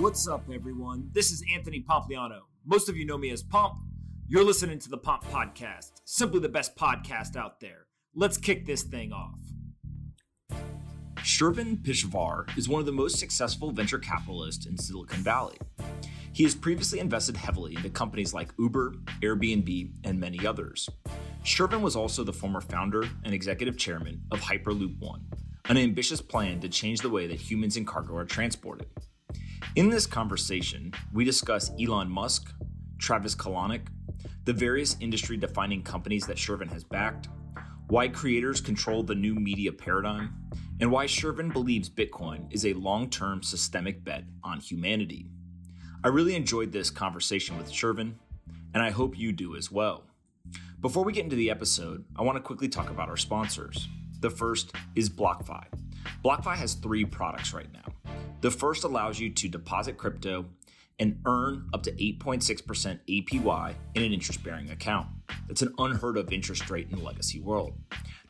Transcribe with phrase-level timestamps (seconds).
[0.00, 1.10] What's up, everyone?
[1.12, 2.40] This is Anthony Pompliano.
[2.64, 3.74] Most of you know me as Pomp.
[4.26, 7.84] You're listening to the Pomp Podcast, simply the best podcast out there.
[8.14, 9.38] Let's kick this thing off.
[11.18, 15.58] Shervin Pishevar is one of the most successful venture capitalists in Silicon Valley.
[16.32, 20.88] He has previously invested heavily into companies like Uber, Airbnb, and many others.
[21.44, 25.26] Shervin was also the former founder and executive chairman of Hyperloop One,
[25.68, 28.86] an ambitious plan to change the way that humans and cargo are transported.
[29.76, 32.52] In this conversation, we discuss Elon Musk,
[32.98, 33.86] Travis Kalanick,
[34.44, 37.28] the various industry defining companies that Shervin has backed,
[37.88, 40.34] why creators control the new media paradigm,
[40.80, 45.26] and why Shervin believes Bitcoin is a long term systemic bet on humanity.
[46.02, 48.14] I really enjoyed this conversation with Shervin,
[48.74, 50.04] and I hope you do as well.
[50.80, 53.86] Before we get into the episode, I want to quickly talk about our sponsors.
[54.20, 55.66] The first is BlockFi.
[56.24, 58.12] BlockFi has three products right now.
[58.40, 60.46] The first allows you to deposit crypto
[60.98, 65.08] and earn up to 8.6% APY in an interest bearing account.
[65.48, 67.72] That's an unheard of interest rate in the legacy world.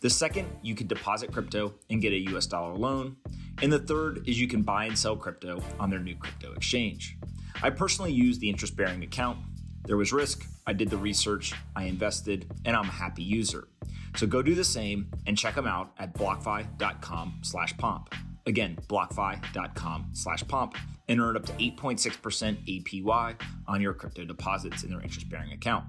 [0.01, 3.17] The second, you can deposit crypto and get a US dollar loan.
[3.61, 7.19] And the third is you can buy and sell crypto on their new crypto exchange.
[7.63, 9.39] I personally use the interest bearing account.
[9.85, 13.69] There was risk, I did the research, I invested, and I'm a happy user.
[14.17, 18.15] So go do the same and check them out at blockfi.com slash pomp.
[18.47, 20.77] Again, blockfi.com slash pomp
[21.09, 25.85] and earn up to 8.6% APY on your crypto deposits in their interest bearing account.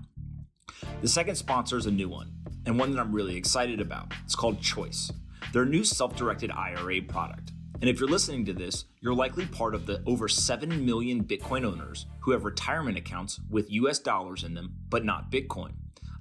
[1.02, 2.32] The second sponsor is a new one
[2.66, 4.14] and one that I'm really excited about.
[4.26, 5.12] It's called Choice.
[5.54, 7.52] They're new self directed IRA product.
[7.82, 11.66] And if you're listening to this, you're likely part of the over 7 million Bitcoin
[11.66, 15.72] owners who have retirement accounts with US dollars in them, but not Bitcoin.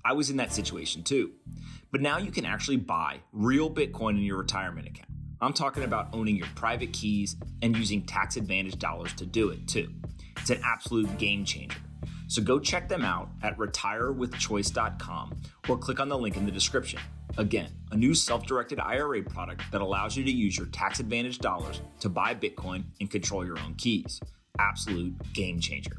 [0.02, 1.32] I was in that situation too.
[1.92, 5.10] But now you can actually buy real Bitcoin in your retirement account.
[5.42, 9.68] I'm talking about owning your private keys and using tax advantage dollars to do it
[9.68, 9.92] too.
[10.38, 11.78] It's an absolute game changer.
[12.28, 15.36] So go check them out at retirewithchoice.com
[15.68, 17.00] or click on the link in the description.
[17.38, 21.38] Again, a new self directed IRA product that allows you to use your tax advantage
[21.38, 24.20] dollars to buy Bitcoin and control your own keys.
[24.58, 25.96] Absolute game changer.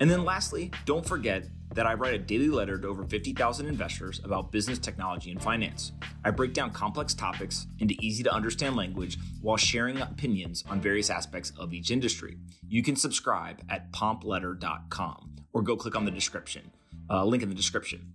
[0.00, 1.44] And then lastly, don't forget
[1.74, 5.92] that I write a daily letter to over 50,000 investors about business, technology, and finance.
[6.24, 11.10] I break down complex topics into easy to understand language while sharing opinions on various
[11.10, 12.38] aspects of each industry.
[12.66, 16.70] You can subscribe at pompletter.com or go click on the description,
[17.08, 18.14] uh, link in the description.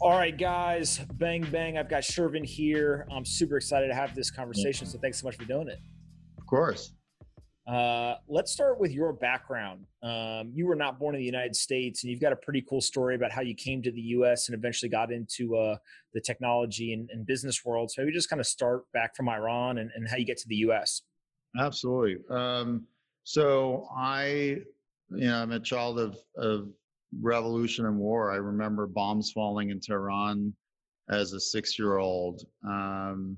[0.00, 1.78] All right, guys, bang, bang.
[1.78, 3.06] I've got Shervin here.
[3.10, 4.86] I'm super excited to have this conversation.
[4.86, 5.78] So thanks so much for doing it.
[6.38, 6.92] Of course.
[7.66, 9.86] Uh, let's start with your background.
[10.02, 12.82] Um, you were not born in the United States, and you've got a pretty cool
[12.82, 14.48] story about how you came to the U.S.
[14.48, 15.76] and eventually got into uh,
[16.12, 17.90] the technology and, and, business world.
[17.90, 20.48] So, maybe just kind of start back from Iran and, and how you get to
[20.48, 21.00] the U.S.
[21.58, 22.18] Absolutely.
[22.28, 22.86] Um,
[23.22, 24.58] so, I,
[25.10, 26.68] you know, I'm a child of, of
[27.20, 28.32] revolution and war.
[28.32, 30.54] I remember bombs falling in Tehran
[31.10, 32.42] as a six-year-old.
[32.66, 33.36] Um,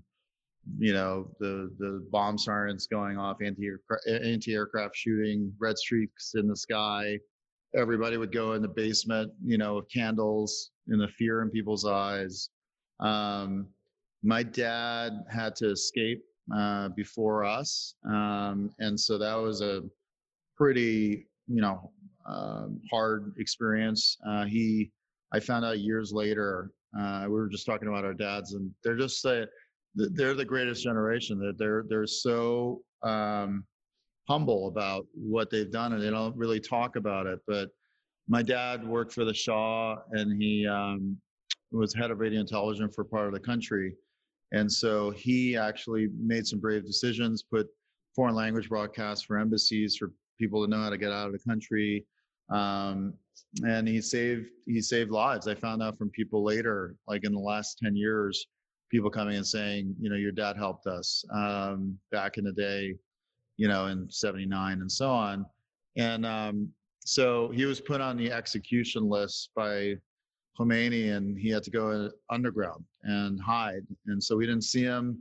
[0.78, 3.70] you know the the bomb sirens going off anti
[4.09, 7.19] anti aircraft shooting red streaks in the sky
[7.76, 11.84] everybody would go in the basement you know with candles and the fear in people's
[11.84, 12.50] eyes
[13.00, 13.66] um,
[14.22, 16.22] my dad had to escape
[16.56, 19.82] uh, before us um, and so that was a
[20.56, 21.91] pretty you know
[22.28, 24.91] um, hard experience uh, he
[25.32, 28.97] i found out years later uh, we were just talking about our dads and they're
[28.97, 29.44] just uh,
[29.97, 31.38] they're the greatest generation.
[31.38, 33.65] That they're they're so um,
[34.28, 37.41] humble about what they've done, and they don't really talk about it.
[37.47, 37.71] But
[38.28, 41.16] my dad worked for the Shah, and he um,
[41.72, 42.45] was head of radio
[42.95, 43.95] for part of the country,
[44.53, 47.66] and so he actually made some brave decisions, put
[48.15, 51.39] foreign language broadcasts for embassies for people to know how to get out of the
[51.39, 52.04] country.
[52.51, 53.15] Um,
[53.66, 55.48] and he saved he saved lives.
[55.48, 58.47] I found out from people later, like in the last ten years,
[58.91, 62.95] people coming and saying, you know, your dad helped us um, back in the day,
[63.57, 65.47] you know, in 79 and so on.
[65.97, 66.69] And um,
[67.04, 69.97] so he was put on the execution list by
[70.59, 73.87] Khomeini and he had to go underground and hide.
[74.07, 75.19] And so we didn't see him.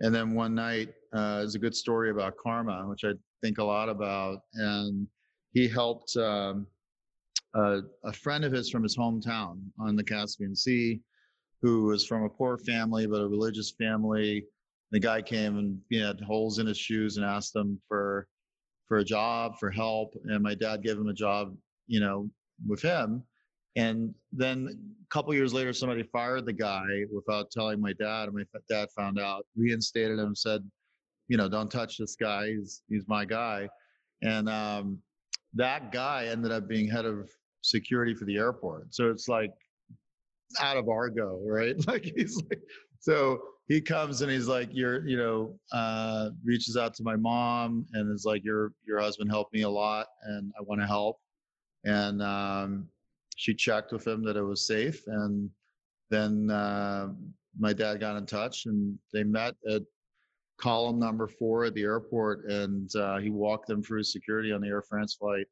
[0.00, 3.12] And then one night, uh, there's a good story about karma, which I
[3.42, 4.40] think a lot about.
[4.54, 5.06] And
[5.56, 6.66] he helped um,
[7.54, 11.00] a, a friend of his from his hometown on the Caspian Sea,
[11.62, 14.44] who was from a poor family but a religious family.
[14.90, 18.28] The guy came and he had holes in his shoes and asked him for
[18.86, 21.56] for a job, for help, and my dad gave him a job,
[21.86, 22.28] you know,
[22.68, 23.22] with him.
[23.76, 24.68] And then
[25.02, 28.28] a couple years later, somebody fired the guy without telling my dad.
[28.28, 30.60] And my dad found out, reinstated him, said,
[31.28, 32.48] you know, don't touch this guy.
[32.48, 33.70] He's he's my guy.
[34.22, 34.98] And um,
[35.54, 37.30] that guy ended up being head of
[37.62, 38.94] security for the airport.
[38.94, 39.52] So it's like
[40.60, 41.74] out of Argo, right?
[41.86, 42.60] Like he's like,
[43.00, 47.86] so he comes and he's like, you're, you know, uh, reaches out to my mom
[47.92, 51.18] and is like, your your husband helped me a lot, and I want to help.
[51.84, 52.88] And um,
[53.36, 55.50] she checked with him that it was safe, and
[56.10, 57.08] then uh,
[57.58, 59.82] my dad got in touch, and they met at
[60.58, 64.68] column number four at the airport, and uh, he walked them through security on the
[64.68, 65.46] Air France flight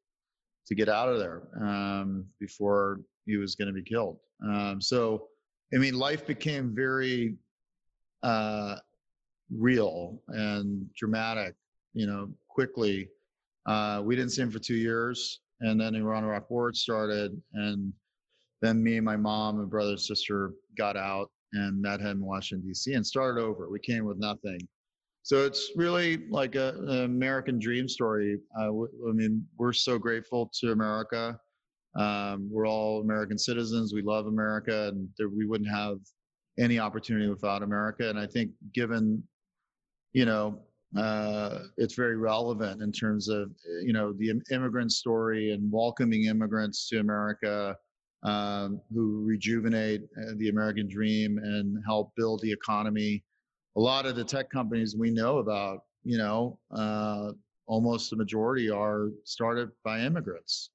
[0.67, 4.17] to get out of there um, before he was going to be killed.
[4.43, 5.27] Um, so,
[5.73, 7.35] I mean, life became very
[8.23, 8.77] uh,
[9.51, 11.55] real and dramatic,
[11.93, 13.09] you know, quickly.
[13.65, 17.93] Uh, we didn't see him for two years, and then Iran Iraq War started, and
[18.61, 22.25] then me and my mom and brother and sister got out and met him in
[22.25, 22.93] Washington D.C.
[22.93, 23.69] and started over.
[23.69, 24.59] We came with nothing,
[25.25, 28.37] so it's really like a, an American dream story.
[28.55, 28.69] Uh,
[29.09, 31.39] I mean, we're so grateful to America.
[31.95, 33.91] Um, we're all American citizens.
[33.91, 35.97] We love America, and there, we wouldn't have
[36.59, 38.07] any opportunity without America.
[38.07, 39.23] And I think, given
[40.13, 40.59] you know,
[40.95, 43.49] uh, it's very relevant in terms of
[43.81, 47.75] you know the immigrant story and welcoming immigrants to America
[48.21, 53.23] um, who rejuvenate uh, the American dream and help build the economy
[53.75, 57.31] a lot of the tech companies we know about, you know, uh,
[57.67, 60.69] almost the majority are started by immigrants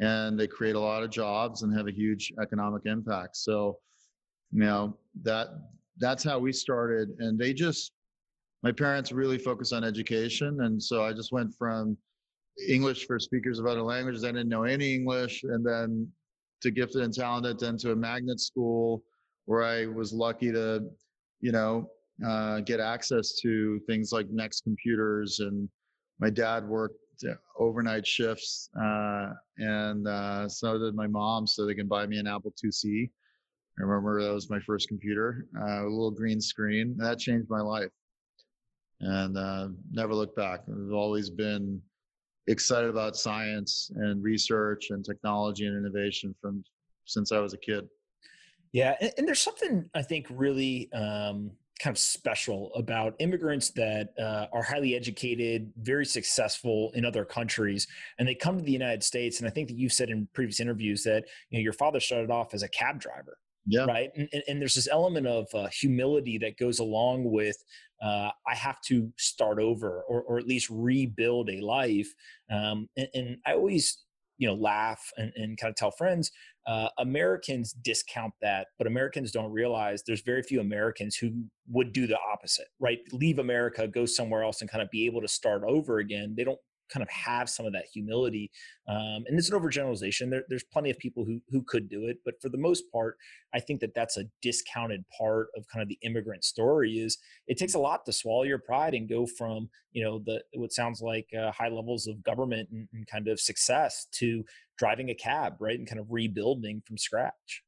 [0.00, 3.36] and they create a lot of jobs and have a huge economic impact.
[3.36, 3.78] So,
[4.50, 5.48] you know, that
[5.98, 7.10] that's how we started.
[7.18, 7.92] And they just,
[8.62, 10.62] my parents really focus on education.
[10.62, 11.96] And so I just went from
[12.68, 14.24] English for speakers of other languages.
[14.24, 15.44] I didn't know any English.
[15.44, 16.08] And then
[16.62, 19.04] to gifted and talented, then to a magnet school
[19.44, 20.84] where I was lucky to,
[21.40, 21.90] you know,
[22.26, 25.40] uh, get access to things like Next computers.
[25.40, 25.68] And
[26.20, 26.96] my dad worked
[27.58, 32.26] overnight shifts, uh, and uh, so did my mom, so they can buy me an
[32.26, 33.10] Apple IIc.
[33.78, 36.96] I remember that was my first computer, uh, a little green screen.
[36.98, 37.90] That changed my life,
[39.00, 40.60] and uh, never looked back.
[40.68, 41.80] I've always been
[42.48, 46.64] excited about science and research and technology and innovation from
[47.04, 47.88] since I was a kid.
[48.72, 54.10] Yeah, and, and there's something I think really um, kind of special about immigrants that
[54.18, 57.86] uh, are highly educated, very successful in other countries,
[58.18, 59.38] and they come to the United States.
[59.38, 62.30] And I think that you've said in previous interviews that you know your father started
[62.30, 63.38] off as a cab driver.
[63.66, 63.84] Yeah.
[63.84, 64.10] Right.
[64.16, 67.56] And, and there's this element of uh, humility that goes along with
[68.02, 72.12] uh, I have to start over or, or at least rebuild a life.
[72.50, 74.02] Um, and, and I always
[74.38, 76.30] you know laugh and, and kind of tell friends
[76.66, 81.30] uh, americans discount that but americans don't realize there's very few americans who
[81.68, 82.98] would do the opposite right?
[83.12, 86.34] Leave america go somewhere else and kind of be able to start over again.
[86.36, 86.58] They don't
[86.92, 88.50] kind of have some of that humility.
[88.88, 90.30] Um, and it's an overgeneralization.
[90.30, 93.16] There, there's plenty of people who who could do it, but for the most part,
[93.54, 96.98] I think that that's a discounted part of kind of the immigrant story.
[96.98, 100.42] Is it takes a lot to swallow your pride and go from you know the
[100.54, 104.44] what sounds like uh, high levels of government and, and kind of success to
[104.78, 107.62] driving a cab, right, and kind of rebuilding from scratch.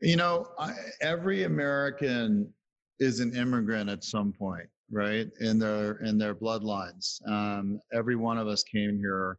[0.00, 2.52] You know, I, every American
[2.98, 7.26] is an immigrant at some point right in their in their bloodlines.
[7.28, 9.38] Um, every one of us came here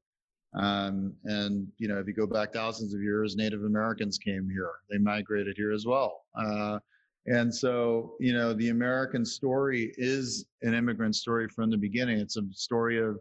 [0.54, 4.72] um, and you know if you go back thousands of years native americans came here.
[4.90, 6.26] They migrated here as well.
[6.36, 6.80] Uh,
[7.26, 12.20] and so you know the american story is an immigrant story from the beginning.
[12.20, 13.20] It's a story of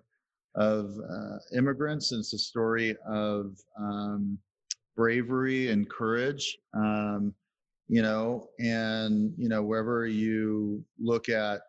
[0.54, 2.12] of uh, immigrants.
[2.12, 4.38] It's a story of um,
[4.96, 7.34] bravery and courage um,
[7.88, 11.60] you know and you know wherever you look at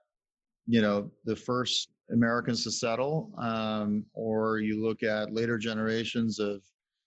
[0.67, 6.61] you know the first Americans to settle, um, or you look at later generations of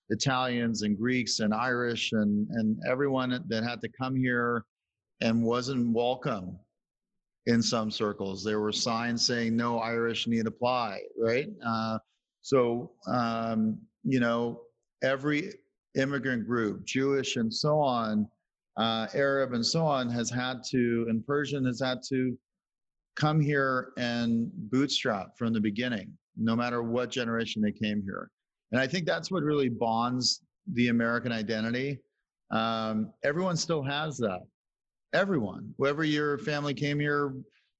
[0.08, 4.64] Italians and Greeks and Irish and and everyone that had to come here
[5.20, 6.58] and wasn't welcome
[7.46, 8.42] in some circles.
[8.42, 11.48] There were signs saying no Irish need apply, right?
[11.64, 11.98] Uh,
[12.42, 14.62] so um, you know
[15.02, 15.52] every
[15.96, 18.26] immigrant group, Jewish and so on,
[18.76, 22.38] uh, Arab and so on, has had to, and Persian has had to
[23.16, 28.30] come here and bootstrap from the beginning, no matter what generation they came here.
[28.72, 31.98] And I think that's what really bonds the American identity.
[32.50, 34.40] Um, everyone still has that.
[35.12, 37.34] Everyone, whoever your family came here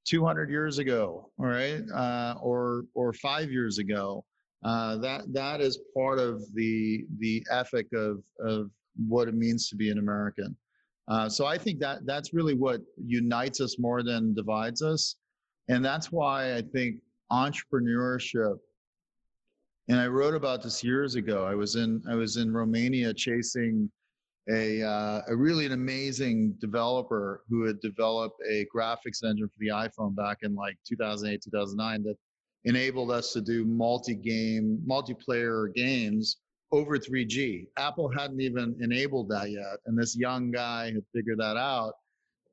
[0.07, 4.25] 200 years ago, all right, uh, or or five years ago,
[4.65, 8.71] uh, that that is part of the the ethic of of
[9.09, 10.57] what it means to be an American.
[11.11, 15.17] Uh, so I think that that's really what unites us more than divides us,
[15.69, 16.97] and that's why I think
[17.31, 18.59] entrepreneurship
[19.91, 21.45] and I wrote about this years ago.
[21.45, 23.91] I was in I was in Romania chasing
[24.49, 29.69] a uh, a really an amazing developer who had developed a graphics engine for the
[29.69, 32.17] iPhone back in like 2008 2009 that
[32.67, 36.37] enabled us to do multi-game multiplayer games
[36.73, 37.67] over 3G.
[37.77, 41.95] Apple hadn't even enabled that yet, and this young guy had figured that out.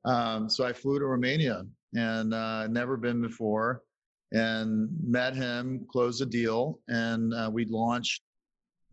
[0.04, 3.82] Um, so I flew to Romania and uh, never been before
[4.32, 8.22] and met him, closed a deal, and uh, we launched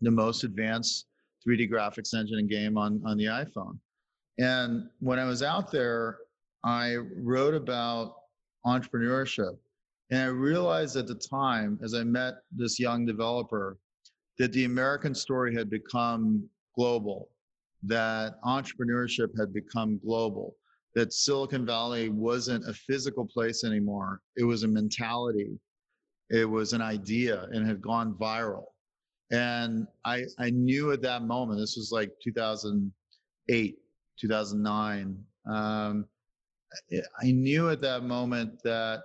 [0.02, 1.08] the most advanced
[1.48, 3.78] 3D graphics engine and game on, on the iPhone.
[4.40, 6.18] And when I was out there,
[6.64, 8.16] I wrote about
[8.66, 9.58] entrepreneurship.
[10.12, 13.78] And I realized at the time, as I met this young developer,
[14.38, 17.30] that the American story had become global,
[17.84, 20.56] that entrepreneurship had become global
[20.96, 24.22] that Silicon Valley wasn't a physical place anymore.
[24.38, 25.60] It was a mentality.
[26.30, 28.68] It was an idea and had gone viral.
[29.32, 33.78] And I, I knew at that moment, this was like 2008,
[34.20, 35.24] 2009.
[35.48, 36.06] Um,
[37.22, 39.04] I knew at that moment that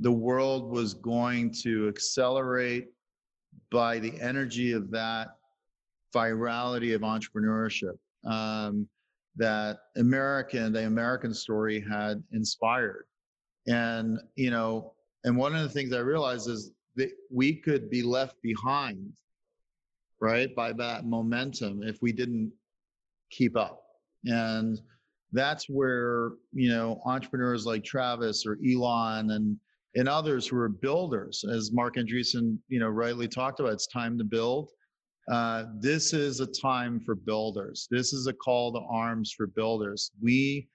[0.00, 2.88] the world was going to accelerate
[3.70, 5.36] by the energy of that
[6.14, 7.96] virality of entrepreneurship.
[8.24, 8.88] Um,
[9.36, 13.06] that American, the American story had inspired.
[13.66, 14.92] And, you know,
[15.24, 19.12] and one of the things I realized is that we could be left behind,
[20.20, 22.52] right, by that momentum if we didn't
[23.30, 23.82] keep up.
[24.24, 24.80] And
[25.32, 29.56] that's where, you know, entrepreneurs like Travis or Elon and
[29.96, 34.16] and others who are builders, as Marc Andreessen, you know, rightly talked about, it's time
[34.18, 34.70] to build.
[35.30, 37.86] Uh, this is a time for builders.
[37.90, 40.10] This is a call to arms for builders.
[40.20, 40.68] We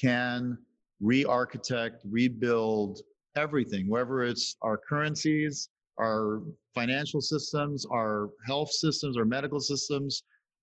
[0.00, 0.58] can
[1.00, 3.00] re-architect, rebuild
[3.36, 6.42] everything, whether it's our currencies, our
[6.74, 10.22] financial systems, our health systems, our medical systems,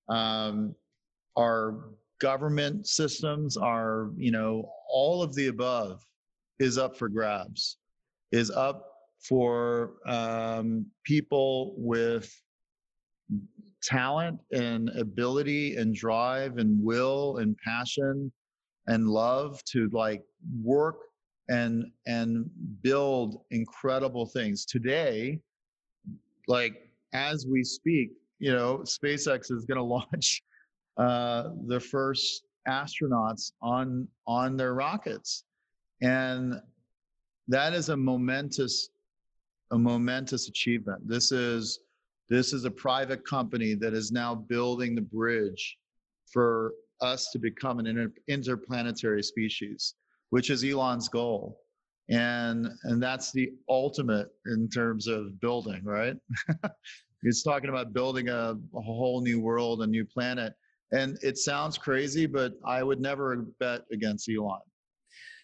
[0.10, 0.76] um,
[1.38, 6.02] our government systems, our, you know, all of the above
[6.60, 7.78] is up for grabs,
[8.32, 12.34] is up for um, people with
[13.84, 18.32] talent and ability and drive and will and passion
[18.88, 20.24] and love to like
[20.62, 20.98] work
[21.50, 22.50] and and
[22.82, 24.66] build incredible things.
[24.66, 25.40] Today
[26.48, 30.42] like as we speak you know spacex is going to launch
[30.98, 35.44] uh, the first astronauts on on their rockets.
[36.02, 36.56] And
[37.48, 38.90] that is a momentous
[39.72, 41.80] a momentous achievement this is
[42.30, 45.78] this is a private company that is now building the bridge
[46.32, 49.96] for us to become an inter- interplanetary species,
[50.30, 51.62] which is Elon's goal.
[52.10, 56.16] And and that's the ultimate in terms of building, right?
[57.22, 60.54] He's talking about building a, a whole new world, a new planet.
[60.94, 64.62] And it sounds crazy, but I would never bet against Elon.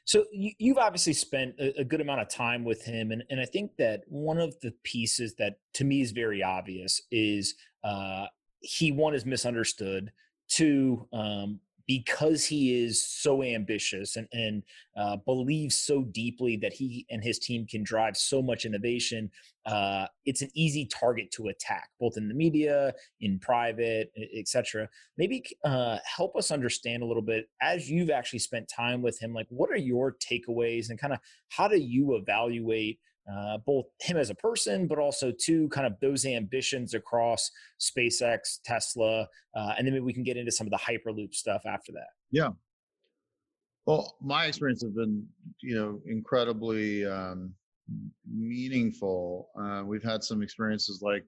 [0.05, 3.45] So you, have obviously spent a, good amount of time with him, and, and I
[3.45, 8.25] think that one of the pieces that to me is very obvious is uh,
[8.59, 10.11] he one is misunderstood.
[10.49, 14.63] Two, um, because he is so ambitious and, and
[14.97, 19.29] uh, believes so deeply that he and his team can drive so much innovation,
[19.65, 24.89] uh, it's an easy target to attack, both in the media, in private, etc.
[25.17, 29.33] Maybe uh, help us understand a little bit as you've actually spent time with him.
[29.33, 32.99] Like, what are your takeaways, and kind of how do you evaluate?
[33.31, 37.49] Uh, both him as a person, but also to kind of those ambitions across
[37.79, 41.61] SpaceX, Tesla, uh, and then maybe we can get into some of the Hyperloop stuff
[41.65, 42.09] after that.
[42.31, 42.49] Yeah.
[43.85, 45.25] Well, my experience has been,
[45.61, 47.53] you know, incredibly um,
[48.29, 49.49] meaningful.
[49.59, 51.25] Uh, we've had some experiences like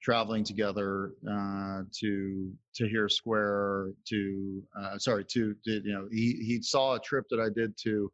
[0.00, 6.34] traveling together uh, to to hear Square, to uh, sorry, to, to you know, he
[6.34, 8.10] he saw a trip that I did to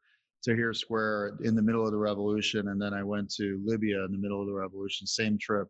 [0.47, 4.13] Tahrir Square in the middle of the revolution, and then I went to Libya in
[4.13, 5.07] the middle of the revolution.
[5.07, 5.69] Same trip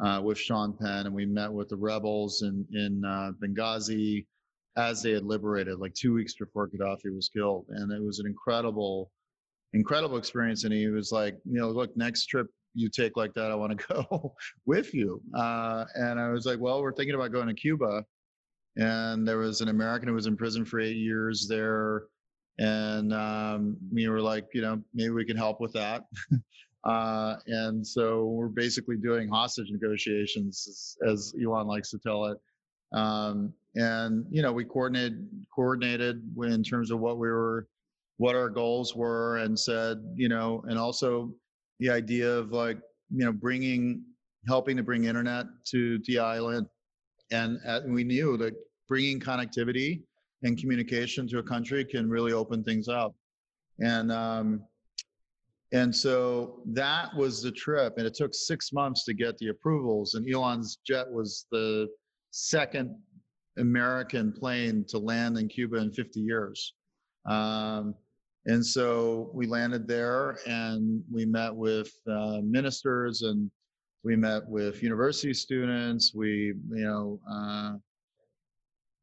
[0.00, 4.26] uh, with Sean Penn, and we met with the rebels in in uh, Benghazi
[4.76, 8.26] as they had liberated, like two weeks before Gaddafi was killed, and it was an
[8.26, 9.10] incredible,
[9.74, 10.64] incredible experience.
[10.64, 13.78] And he was like, you know, look, next trip you take like that, I want
[13.78, 14.34] to go
[14.66, 15.20] with you.
[15.34, 18.04] Uh, and I was like, well, we're thinking about going to Cuba.
[18.76, 22.04] And there was an American who was in prison for eight years there.
[22.58, 26.04] And um, we were like, you know, maybe we can help with that.
[26.84, 32.38] uh, and so we're basically doing hostage negotiations, as, Elon likes to tell it.
[32.92, 37.68] Um, and you know, we coordinated coordinated in terms of what we were,
[38.18, 41.32] what our goals were, and said, you know, and also
[41.80, 42.78] the idea of like
[43.10, 44.02] you know bringing
[44.46, 46.66] helping to bring internet to the island
[47.30, 48.54] and uh, we knew that
[48.88, 50.02] bringing connectivity
[50.42, 53.14] and communication to a country can really open things up
[53.80, 54.62] and um,
[55.72, 60.14] and so that was the trip and it took six months to get the approvals
[60.14, 61.88] and elon's jet was the
[62.30, 62.94] second
[63.58, 66.74] american plane to land in cuba in 50 years
[67.26, 67.94] um,
[68.46, 73.50] and so we landed there and we met with uh, ministers and
[74.02, 76.12] we met with university students.
[76.14, 77.74] We, you know, uh,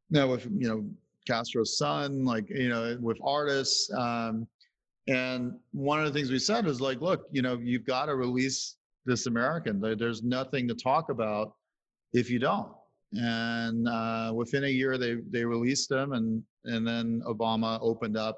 [0.09, 0.85] met with, you know,
[1.29, 3.91] Castro's son, like, you know, with artists.
[3.93, 4.47] Um,
[5.07, 8.15] and one of the things we said is like, look, you know, you've got to
[8.15, 9.79] release this American.
[9.79, 11.53] There's nothing to talk about
[12.13, 12.71] if you don't.
[13.13, 18.37] And uh, within a year, they they released them, and and then Obama opened up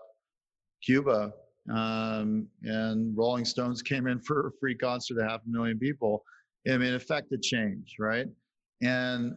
[0.81, 1.33] Cuba,
[1.69, 6.23] um, and Rolling Stones came in for a free concert to half a million people.
[6.71, 8.27] I mean, affected change, right?
[8.81, 9.35] And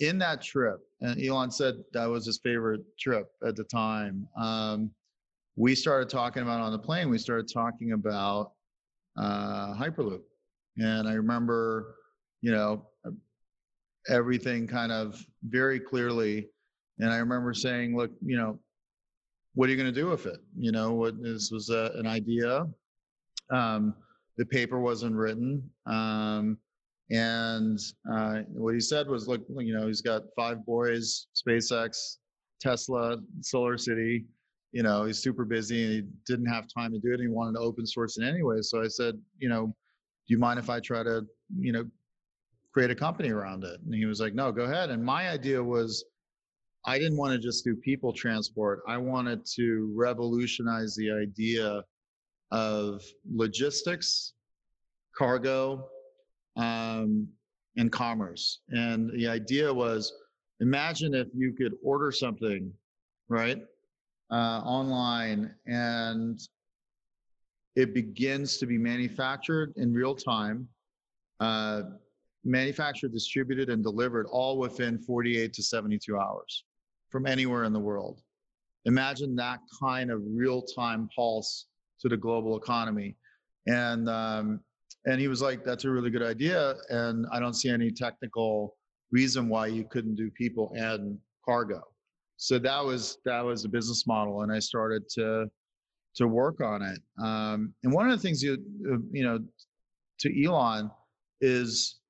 [0.00, 4.26] in that trip, and Elon said that was his favorite trip at the time.
[4.36, 4.90] Um,
[5.56, 7.10] we started talking about on the plane.
[7.10, 8.52] We started talking about
[9.16, 10.22] uh, Hyperloop,
[10.76, 11.96] and I remember,
[12.42, 12.86] you know,
[14.08, 16.48] everything kind of very clearly.
[17.00, 18.58] And I remember saying, "Look, you know,
[19.54, 20.38] what are you going to do with it?
[20.56, 22.66] You know, what this was a, an idea.
[23.50, 23.94] Um,
[24.36, 25.68] the paper wasn't written.
[25.86, 26.58] Um,
[27.10, 27.78] and
[28.12, 32.16] uh, what he said was, look, you know, he's got five boys, SpaceX,
[32.60, 34.26] Tesla, Solar City.
[34.72, 37.14] You know, he's super busy and he didn't have time to do it.
[37.14, 38.58] And he wanted to open source it anyway.
[38.60, 41.24] So I said, you know, do you mind if I try to,
[41.58, 41.86] you know,
[42.74, 43.80] create a company around it?
[43.80, 44.90] And he was like, no, go ahead.
[44.90, 46.04] And my idea was,
[46.84, 48.80] I didn't want to just do people transport.
[48.86, 51.82] I wanted to revolutionize the idea
[52.50, 54.34] of logistics,
[55.16, 55.88] cargo,
[56.58, 57.28] um,
[57.90, 58.60] commerce.
[58.70, 60.12] And the idea was
[60.60, 62.72] imagine if you could order something,
[63.28, 63.62] right,
[64.30, 66.40] uh, online and
[67.76, 70.68] it begins to be manufactured in real time,
[71.38, 71.82] uh,
[72.44, 76.64] manufactured, distributed, and delivered all within 48 to 72 hours
[77.08, 78.20] from anywhere in the world.
[78.84, 81.66] Imagine that kind of real time pulse
[82.00, 83.16] to the global economy.
[83.68, 84.60] And, um,
[85.08, 86.74] and he was like, that's a really good idea.
[86.90, 88.76] And I don't see any technical
[89.10, 91.82] reason why you couldn't do people and cargo.
[92.36, 94.42] So that was, that was a business model.
[94.42, 95.46] And I started to,
[96.16, 97.00] to work on it.
[97.24, 98.58] Um, and one of the things you,
[98.92, 99.38] uh, you know,
[100.20, 100.90] to Elon
[101.40, 102.00] is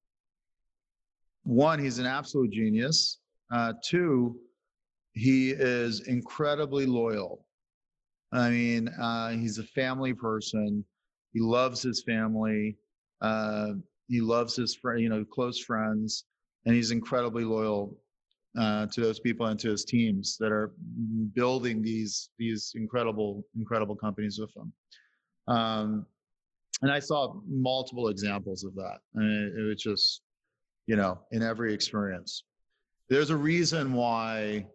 [1.45, 3.21] one, he's an absolute genius.
[3.53, 4.41] Uh, two,
[5.13, 7.47] he is incredibly loyal.
[8.33, 10.85] I mean, uh, he's a family person.
[11.33, 12.77] He loves his family.
[13.21, 13.73] Uh,
[14.09, 16.25] he loves his friend, you know, close friends,
[16.65, 17.97] and he's incredibly loyal
[18.59, 20.73] uh, to those people and to his teams that are
[21.35, 24.73] building these these incredible incredible companies with him.
[25.47, 26.07] Um,
[26.83, 28.99] and I saw multiple examples of that.
[29.17, 30.23] I mean, it was just,
[30.87, 32.45] you know, in every experience.
[33.09, 34.67] There's a reason why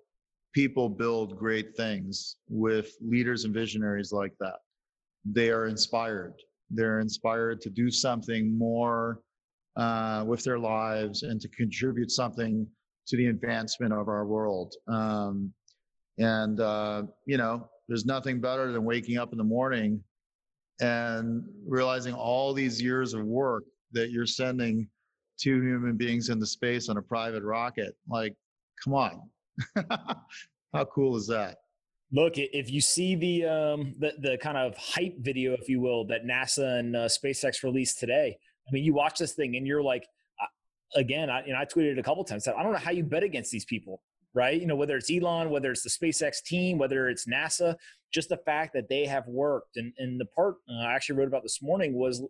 [0.53, 4.57] people build great things with leaders and visionaries like that.
[5.25, 6.33] They are inspired.
[6.73, 9.21] They're inspired to do something more
[9.75, 12.67] uh, with their lives and to contribute something
[13.07, 14.73] to the advancement of our world.
[14.87, 15.53] Um,
[16.17, 20.03] and, uh, you know, there's nothing better than waking up in the morning
[20.79, 24.87] and realizing all these years of work that you're sending
[25.39, 27.95] two human beings into space on a private rocket.
[28.07, 28.35] Like,
[28.83, 29.21] come on,
[30.73, 31.57] How cool is that?
[32.13, 36.05] Look, if you see the um, the the kind of hype video, if you will,
[36.05, 39.81] that NASA and uh, SpaceX released today, I mean, you watch this thing and you're
[39.81, 40.05] like,
[40.95, 42.47] again, I, you know, I tweeted a couple times.
[42.47, 44.03] I don't know how you bet against these people,
[44.35, 44.61] right?
[44.61, 47.75] You know, whether it's Elon, whether it's the SpaceX team, whether it's NASA,
[48.13, 49.77] just the fact that they have worked.
[49.77, 52.21] And and the part uh, I actually wrote about this morning was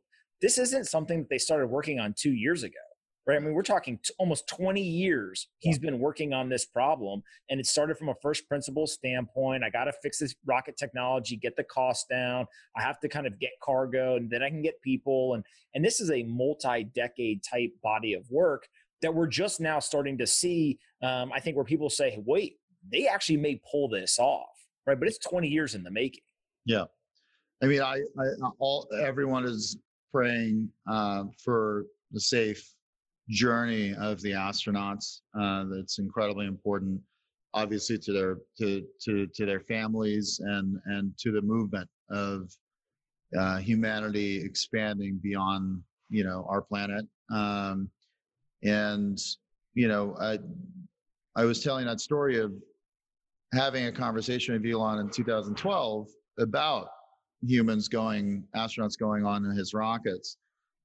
[0.41, 2.80] this isn't something that they started working on two years ago
[3.25, 3.38] right?
[3.38, 7.23] I mean, we're talking t- almost 20 years he's been working on this problem.
[7.49, 9.63] And it started from a first principle standpoint.
[9.63, 12.45] I got to fix this rocket technology, get the cost down.
[12.75, 15.36] I have to kind of get cargo and then I can get people.
[15.36, 18.67] And, and this is a multi decade type body of work
[19.01, 20.79] that we're just now starting to see.
[21.01, 22.57] Um, I think where people say, wait,
[22.91, 24.47] they actually may pull this off,
[24.86, 24.99] right?
[24.99, 26.23] But it's 20 years in the making.
[26.65, 26.86] Yeah.
[27.62, 28.25] I mean, I, I
[28.59, 29.77] all everyone is
[30.12, 32.73] praying uh, for the safe
[33.29, 35.21] journey of the astronauts.
[35.39, 36.99] Uh, that's incredibly important,
[37.53, 42.51] obviously, to their to to to their families and and to the movement of
[43.38, 47.05] uh, humanity expanding beyond you know our planet.
[47.31, 47.89] Um,
[48.63, 49.19] and
[49.73, 50.39] you know, I
[51.36, 52.53] I was telling that story of
[53.53, 56.07] having a conversation with Elon in 2012
[56.39, 56.88] about
[57.45, 60.38] humans going, astronauts going on in his rockets.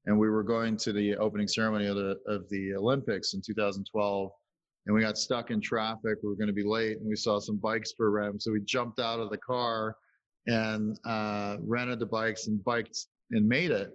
[0.08, 4.30] And we were going to the opening ceremony of the, of the Olympics in 2012.
[4.86, 6.16] And we got stuck in traffic.
[6.22, 8.42] We were going to be late and we saw some bikes for rent.
[8.42, 9.94] So we jumped out of the car
[10.46, 12.98] and uh, rented the bikes and biked
[13.32, 13.92] and made it.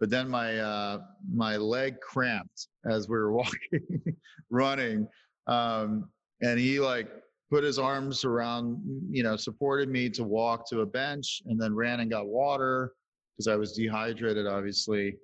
[0.00, 0.98] But then my uh,
[1.32, 4.18] my leg cramped as we were walking,
[4.50, 5.08] running,
[5.46, 6.10] um,
[6.42, 7.08] and he like
[7.50, 11.74] put his arms around, you know, supported me to walk to a bench and then
[11.74, 12.92] ran and got water
[13.32, 15.16] because I was dehydrated, obviously.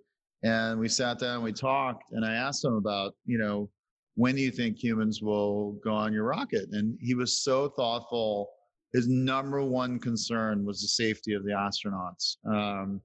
[0.42, 3.68] And we sat down, we talked, and I asked him about, you know,
[4.14, 6.68] when do you think humans will go on your rocket?
[6.72, 8.50] And he was so thoughtful.
[8.92, 12.37] His number one concern was the safety of the astronauts.
[12.46, 13.00] Um,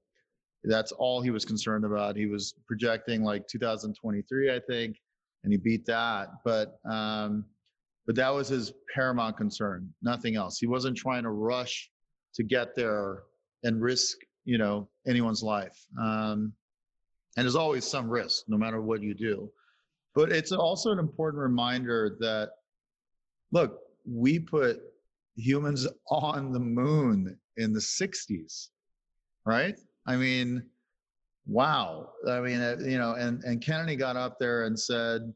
[0.64, 2.16] that's all he was concerned about.
[2.16, 4.98] He was projecting like 2023, I think,
[5.44, 6.30] and he beat that.
[6.44, 7.46] But um,
[8.06, 10.60] but that was his paramount concern, nothing else.
[10.60, 11.90] He wasn't trying to rush
[12.36, 13.24] to get there
[13.64, 15.76] and risk, you know, anyone's life.
[16.00, 16.54] Um,
[17.36, 19.52] and there's always some risk, no matter what you do.
[20.14, 22.52] But it's also an important reminder that,
[23.52, 24.82] look, we put
[25.36, 28.70] humans on the moon in the 60s,
[29.46, 29.78] right?
[30.08, 30.64] I mean,
[31.46, 32.12] wow.
[32.30, 35.34] I mean, uh, you know, and, and Kennedy got up there and said,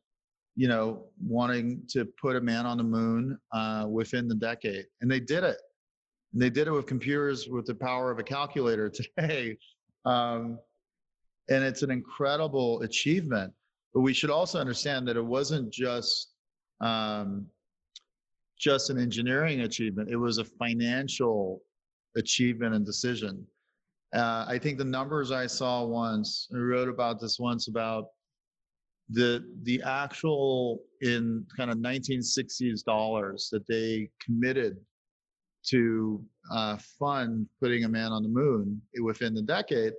[0.56, 4.86] you know, wanting to put a man on the moon uh, within the decade.
[5.02, 5.58] And they did it.
[6.34, 9.58] And they did it with computers with the power of a calculator today.
[10.06, 10.60] Um,
[11.50, 13.54] and it's an incredible achievement.
[13.94, 16.34] But we should also understand that it wasn't just
[16.82, 17.48] um,
[18.58, 21.62] just an engineering achievement; it was a financial
[22.16, 23.46] achievement and decision.
[24.14, 28.06] Uh, I think the numbers I saw once, I wrote about this once about
[29.10, 34.78] the the actual in kind of 1960s dollars that they committed
[35.66, 39.94] to uh, fund putting a man on the moon within the decade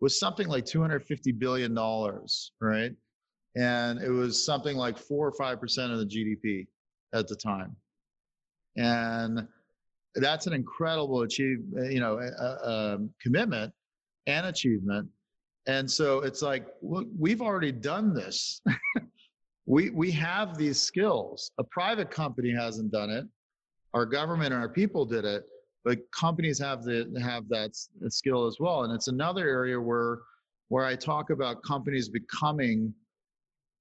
[0.00, 2.92] was something like 250 billion dollars right
[3.56, 6.66] and it was something like four or five percent of the gdp
[7.14, 7.74] at the time
[8.76, 9.46] and
[10.16, 11.58] that's an incredible achieve
[11.90, 13.72] you know a, a commitment
[14.26, 15.08] and achievement
[15.66, 18.60] and so it's like, look, we've already done this.
[19.66, 21.50] we we have these skills.
[21.58, 23.26] A private company hasn't done it.
[23.92, 25.44] Our government and our people did it,
[25.86, 27.70] but companies have the have that
[28.08, 28.82] skill as well.
[28.82, 30.18] And it's another area where
[30.68, 32.92] where I talk about companies becoming,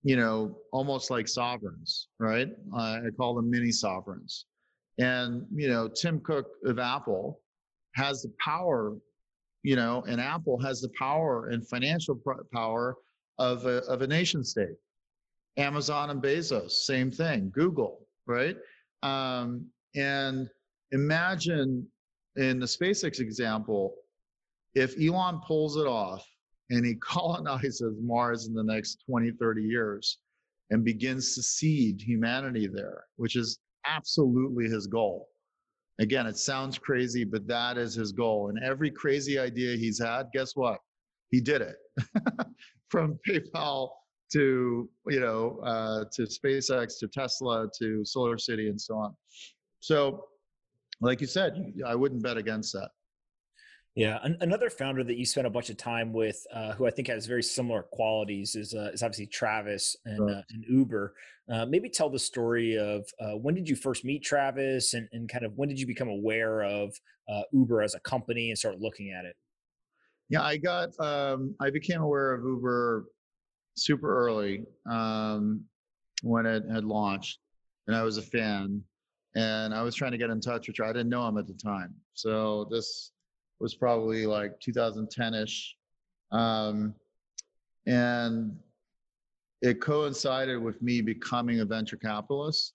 [0.03, 2.49] you know, almost like sovereigns, right?
[2.71, 4.45] Uh, I call them mini sovereigns.
[4.99, 7.41] And you know, Tim Cook of Apple
[7.95, 8.95] has the power
[9.63, 12.21] you know, and Apple has the power and financial
[12.53, 12.97] power
[13.39, 14.77] of a, of a nation state.
[15.57, 17.49] Amazon and Bezos, same thing.
[17.51, 18.55] Google, right?
[19.01, 19.65] Um,
[19.95, 20.47] and
[20.91, 21.87] imagine
[22.35, 23.95] in the SpaceX example,
[24.73, 26.25] if Elon pulls it off
[26.69, 30.19] and he colonizes Mars in the next 20, 30 years
[30.71, 35.27] and begins to seed humanity there, which is absolutely his goal.
[35.99, 38.49] Again, it sounds crazy, but that is his goal.
[38.49, 40.79] And every crazy idea he's had, guess what?
[41.29, 41.75] He did it.
[42.89, 43.89] From PayPal
[44.33, 49.15] to you know uh, to SpaceX to Tesla to Solar City and so on.
[49.79, 50.25] So,
[51.01, 52.89] like you said, I wouldn't bet against that.
[53.95, 56.91] Yeah, An- another founder that you spent a bunch of time with, uh, who I
[56.91, 60.36] think has very similar qualities, is uh, is obviously Travis and, right.
[60.36, 61.13] uh, and Uber.
[61.49, 65.29] Uh, maybe tell the story of uh, when did you first meet Travis, and, and
[65.29, 66.93] kind of when did you become aware of
[67.29, 69.36] uh, Uber as a company and start looking at it?
[70.27, 73.05] Yeah, I got um, I became aware of Uber
[73.77, 75.63] super early um,
[76.21, 77.39] when it had launched,
[77.88, 78.81] and I was a fan,
[79.35, 80.77] and I was trying to get in touch with.
[80.77, 80.85] Her.
[80.85, 83.11] I didn't know him at the time, so this
[83.59, 85.71] was probably like 2010ish,
[86.31, 86.93] um,
[87.85, 88.57] and
[89.61, 92.73] it coincided with me becoming a venture capitalist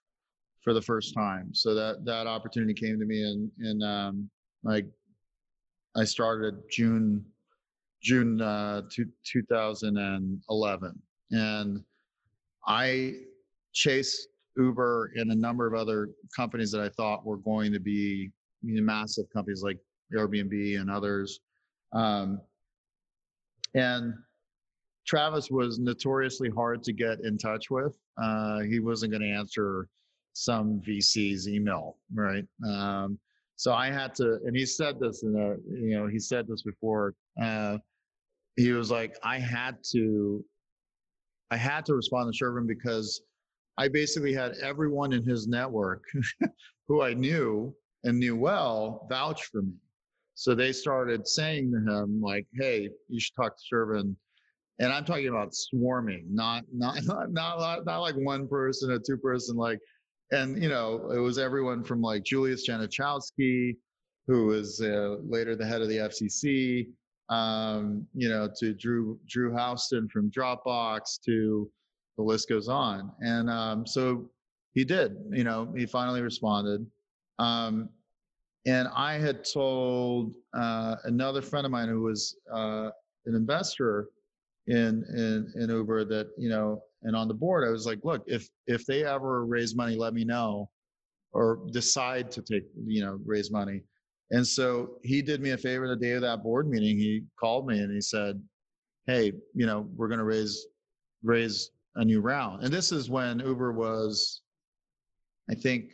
[0.62, 1.54] for the first time.
[1.54, 4.30] So that that opportunity came to me in in um,
[4.62, 4.86] like
[5.96, 7.24] I started June
[8.02, 11.84] June uh, two, 2011, and
[12.66, 13.14] I
[13.72, 18.30] chased Uber and a number of other companies that I thought were going to be
[18.62, 19.78] massive companies like
[20.14, 21.40] Airbnb and others.
[21.92, 22.40] Um,
[23.74, 24.14] and
[25.06, 27.96] Travis was notoriously hard to get in touch with.
[28.20, 29.88] Uh, he wasn't going to answer
[30.32, 32.44] some VC's email, right?
[32.66, 33.18] Um,
[33.56, 36.62] so I had to, and he said this in a, you know, he said this
[36.62, 37.14] before.
[37.40, 37.78] Uh,
[38.56, 40.44] he was like, I had to,
[41.50, 43.22] I had to respond to Shervin because
[43.80, 46.04] I basically had everyone in his network
[46.86, 49.72] who I knew and knew well vouch for me.
[50.34, 54.14] So they started saying to him, like, hey, you should talk to Shervin.
[54.80, 59.16] And I'm talking about swarming, not not not not, not like one person or two
[59.16, 59.78] person, like,
[60.30, 63.76] and you know, it was everyone from like Julius Genachowski,
[64.26, 66.88] who was uh, later the head of the FCC,
[67.30, 71.70] um, you know, to Drew Drew Houston from Dropbox, to
[72.20, 73.11] the list goes on.
[73.20, 74.28] And um, so
[74.74, 75.16] he did.
[75.30, 76.87] You know, he finally responded.
[77.38, 77.88] Um,
[78.66, 82.90] and I had told uh, another friend of mine who was uh,
[83.24, 84.09] an investor
[84.66, 88.22] in, in in Uber that you know, and on the board, I was like, look,
[88.26, 90.68] if if they ever raise money, let me know,
[91.33, 93.80] or decide to take you know raise money.
[94.30, 96.98] And so he did me a favor the day of that board meeting.
[96.98, 98.40] He called me and he said,
[99.06, 100.66] "Hey, you know, we're going to raise
[101.22, 104.42] raise a new round." And this is when Uber was,
[105.50, 105.92] I think,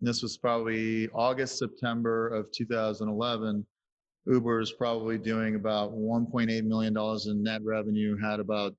[0.00, 3.66] this was probably August, September of 2011.
[4.26, 8.16] Uber is probably doing about 1.8 million dollars in net revenue.
[8.16, 8.74] Had about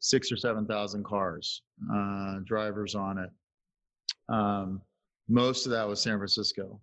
[0.00, 3.30] six or seven thousand cars, uh, drivers on it.
[4.28, 4.82] Um,
[5.28, 6.80] most of that was San Francisco,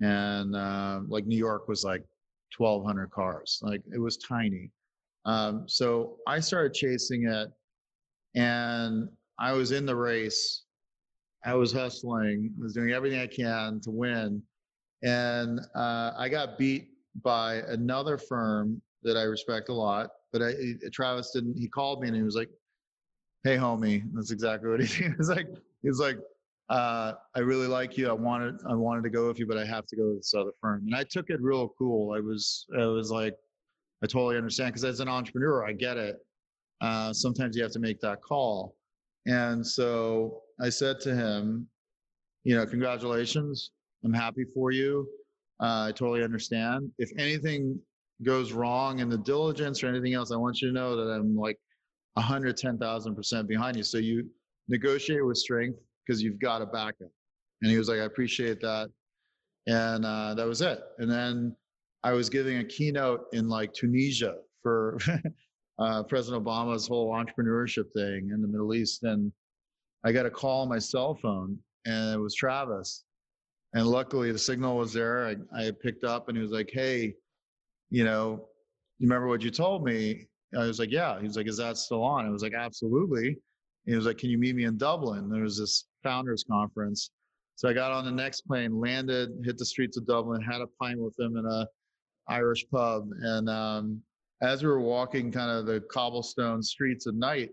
[0.00, 2.04] and uh, like New York was like
[2.56, 3.58] 1,200 cars.
[3.62, 4.70] Like it was tiny.
[5.24, 7.48] Um, so I started chasing it,
[8.34, 10.64] and I was in the race
[11.44, 14.42] I was hustling, I was doing everything I can to win.
[15.02, 16.88] And uh, I got beat
[17.22, 20.10] by another firm that I respect a lot.
[20.32, 20.52] But I,
[20.90, 22.48] Travis didn't, he called me and he was like,
[23.44, 24.02] Hey, homie.
[24.14, 25.48] That's exactly what he, he was like.
[25.82, 26.16] he's like,
[26.70, 28.08] uh, I really like you.
[28.08, 30.32] I wanted, I wanted to go with you, but I have to go with this
[30.32, 30.84] other firm.
[30.86, 32.14] And I took it real cool.
[32.14, 33.36] I was, I was like,
[34.02, 36.16] I totally understand because as an entrepreneur, I get it.
[36.80, 38.76] Uh, sometimes you have to make that call.
[39.26, 41.66] And so I said to him,
[42.44, 43.70] you know, congratulations.
[44.04, 45.08] I'm happy for you.
[45.60, 46.90] Uh, I totally understand.
[46.98, 47.78] If anything
[48.22, 51.36] goes wrong in the diligence or anything else, I want you to know that I'm
[51.36, 51.58] like
[52.18, 53.82] 110,000% behind you.
[53.82, 54.28] So you
[54.68, 57.08] negotiate with strength because you've got a backup.
[57.62, 58.90] And he was like, I appreciate that.
[59.66, 60.80] And uh, that was it.
[60.98, 61.56] And then
[62.02, 64.98] I was giving a keynote in like Tunisia for
[65.78, 69.02] uh, President Obama's whole entrepreneurship thing in the Middle East.
[69.02, 69.32] And
[70.04, 73.04] I got a call on my cell phone and it was Travis.
[73.74, 75.26] And luckily the signal was there.
[75.26, 77.14] I, I picked up and he was like, Hey,
[77.90, 78.48] you know,
[78.98, 80.28] you remember what you told me?
[80.56, 81.18] I was like, Yeah.
[81.18, 82.26] He was like, Is that still on?
[82.26, 83.36] I was like, Absolutely.
[83.86, 85.28] He was like, Can you meet me in Dublin?
[85.28, 87.10] There was this founders conference.
[87.56, 90.66] So I got on the next plane, landed, hit the streets of Dublin, had a
[90.80, 91.66] pint with him in a
[92.28, 93.08] Irish pub.
[93.20, 94.02] And um,
[94.42, 97.50] as we were walking kind of the cobblestone streets at night,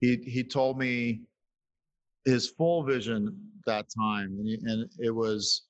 [0.00, 1.22] he he told me
[2.24, 4.36] his full vision that time.
[4.38, 5.62] And, and it was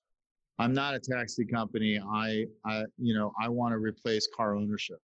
[0.59, 2.01] i'm not a taxi company.
[2.01, 4.99] I i you know i want to replace car ownership.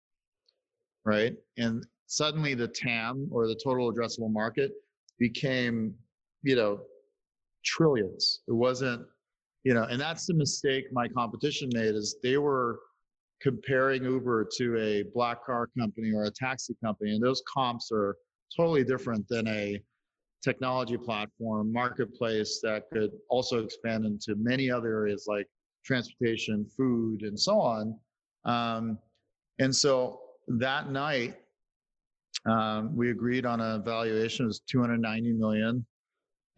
[1.06, 1.34] Right?
[1.58, 4.72] And suddenly the tam or the total addressable market
[5.18, 5.94] became
[6.44, 6.82] you know
[7.64, 8.42] trillions.
[8.48, 9.06] It wasn't
[9.64, 12.80] you know and that's the mistake my competition made is they were
[13.42, 18.16] comparing uber to a black car company or a taxi company and those comps are
[18.56, 19.82] totally different than a
[20.44, 25.48] technology platform, marketplace that could also expand into many other areas like
[25.86, 27.98] transportation, food, and so on.
[28.46, 28.98] Um,
[29.60, 31.36] and so that night,
[32.46, 35.86] um, we agreed on a valuation of 290 million,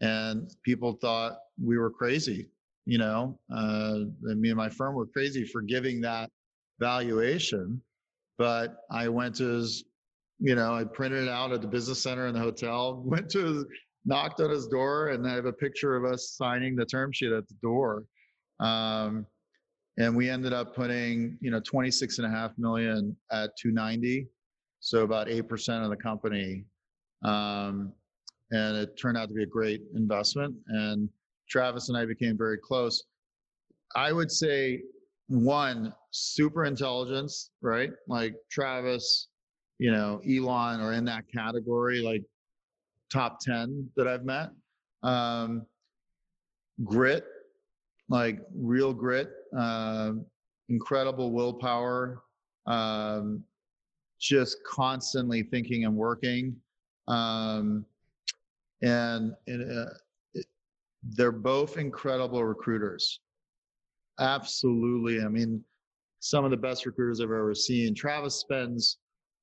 [0.00, 2.48] and people thought we were crazy.
[2.86, 6.30] You know, uh, me and my firm were crazy for giving that
[6.84, 7.80] valuation.
[8.36, 9.84] But I went to his
[10.38, 13.44] you know, I printed it out at the business center in the hotel, went to
[13.44, 13.64] his,
[14.04, 17.32] knocked on his door, and I have a picture of us signing the term sheet
[17.32, 18.04] at the door.
[18.60, 19.26] Um,
[19.96, 24.26] and we ended up putting, you know, 26 and a half million at 290.
[24.80, 26.64] So about 8% of the company.
[27.24, 27.92] Um,
[28.50, 30.54] and it turned out to be a great investment.
[30.68, 31.08] And
[31.48, 33.04] Travis and I became very close.
[33.96, 34.82] I would say
[35.28, 37.90] one, super intelligence, right?
[38.08, 39.28] Like Travis,
[39.78, 42.22] you know, Elon are in that category, like
[43.12, 44.50] top 10 that I've met.
[45.02, 45.66] Um,
[46.82, 47.24] grit,
[48.08, 50.12] like real grit, uh,
[50.68, 52.22] incredible willpower,
[52.66, 53.44] um,
[54.20, 56.56] just constantly thinking and working.
[57.08, 57.84] Um,
[58.82, 59.90] and uh,
[60.34, 60.46] it,
[61.02, 63.20] they're both incredible recruiters.
[64.20, 65.24] Absolutely.
[65.24, 65.62] I mean,
[66.20, 67.94] some of the best recruiters I've ever seen.
[67.94, 68.98] Travis spends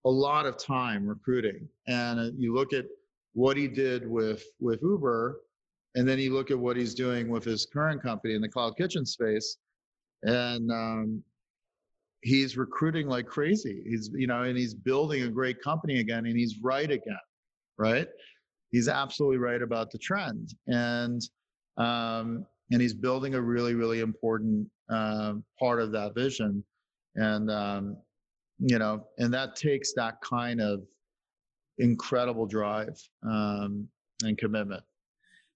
[0.05, 2.85] a lot of time recruiting, and uh, you look at
[3.33, 5.41] what he did with with Uber,
[5.95, 8.75] and then you look at what he's doing with his current company in the cloud
[8.77, 9.57] kitchen space,
[10.23, 11.23] and um,
[12.21, 13.83] he's recruiting like crazy.
[13.85, 17.19] He's you know, and he's building a great company again, and he's right again,
[17.77, 18.07] right?
[18.71, 21.21] He's absolutely right about the trend, and
[21.77, 26.63] um, and he's building a really really important uh, part of that vision,
[27.15, 27.97] and um,
[28.59, 30.81] you know, and that takes that kind of
[31.77, 33.87] incredible drive um,
[34.23, 34.83] and commitment.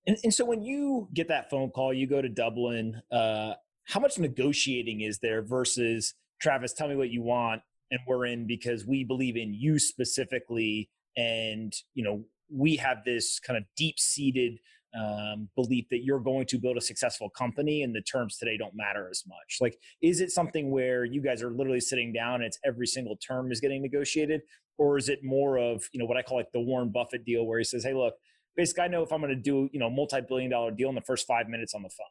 [0.08, 3.01] And, and, so when you get that phone call, you go to Dublin.
[3.12, 3.54] Uh,
[3.86, 6.73] how much negotiating is there versus Travis?
[6.73, 11.73] Tell me what you want, and we're in because we believe in you specifically, and
[11.93, 14.60] you know we have this kind of deep seated
[14.98, 18.76] um, belief that you're going to build a successful company and the terms today don't
[18.76, 19.58] matter as much.
[19.62, 23.18] Like is it something where you guys are literally sitting down and it's every single
[23.18, 24.42] term is getting negotiated?
[24.78, 27.46] Or is it more of you know what i call like the warren buffett deal
[27.46, 28.16] where he says hey look
[28.56, 31.02] basically i know if i'm going to do you know multi-billion dollar deal in the
[31.02, 32.08] first five minutes on the phone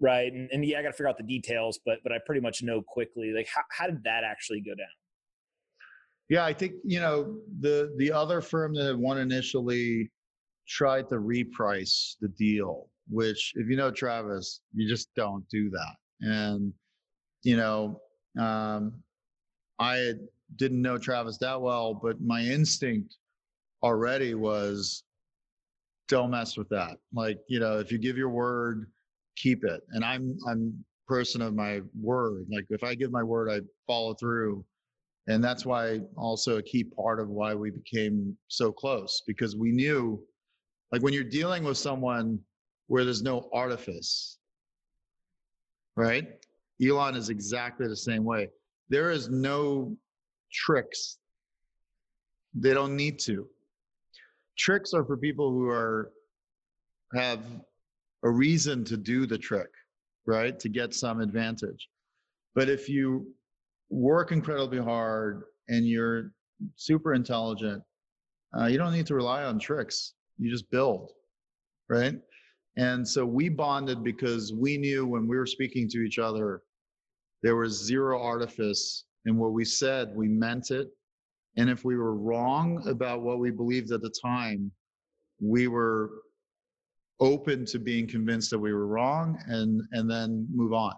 [0.00, 0.32] right?
[0.32, 2.62] And, and yeah i got to figure out the details but but i pretty much
[2.62, 4.86] know quickly like how, how did that actually go down?
[6.28, 10.10] Yeah i think you know the the other firm that won initially
[10.68, 15.96] tried to reprice the deal, which if you know Travis, you just don't do that.
[16.20, 16.72] And,
[17.42, 18.00] you know,
[18.38, 18.92] um,
[19.78, 20.12] I
[20.56, 23.16] didn't know Travis that well, but my instinct
[23.82, 25.04] already was
[26.08, 26.96] don't mess with that.
[27.12, 28.90] Like, you know, if you give your word,
[29.36, 29.82] keep it.
[29.90, 32.46] And I'm I'm person of my word.
[32.50, 34.64] Like if I give my word, I follow through.
[35.26, 39.72] And that's why also a key part of why we became so close because we
[39.72, 40.22] knew
[40.92, 42.40] like when you're dealing with someone
[42.86, 44.38] where there's no artifice,
[45.96, 46.26] right?
[46.82, 48.48] Elon is exactly the same way.
[48.88, 49.96] There is no
[50.52, 51.18] tricks.
[52.54, 53.46] They don't need to.
[54.56, 56.12] Tricks are for people who are
[57.14, 57.40] have
[58.22, 59.68] a reason to do the trick,
[60.26, 60.58] right?
[60.58, 61.88] To get some advantage.
[62.54, 63.28] But if you
[63.90, 66.32] work incredibly hard and you're
[66.76, 67.82] super intelligent,
[68.58, 71.12] uh, you don't need to rely on tricks you just build,
[71.88, 72.14] right?
[72.76, 76.62] And so we bonded because we knew when we were speaking to each other,
[77.42, 80.88] there was zero artifice in what we said, we meant it.
[81.56, 84.70] And if we were wrong about what we believed at the time,
[85.40, 86.10] we were
[87.20, 90.94] open to being convinced that we were wrong and and then move on.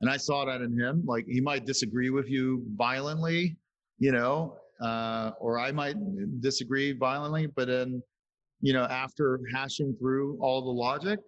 [0.00, 1.04] And I saw that in him.
[1.06, 3.56] Like he might disagree with you violently,
[3.98, 5.96] you know, uh, or I might
[6.40, 8.02] disagree violently, but then
[8.60, 11.20] you know, after hashing through all the logic,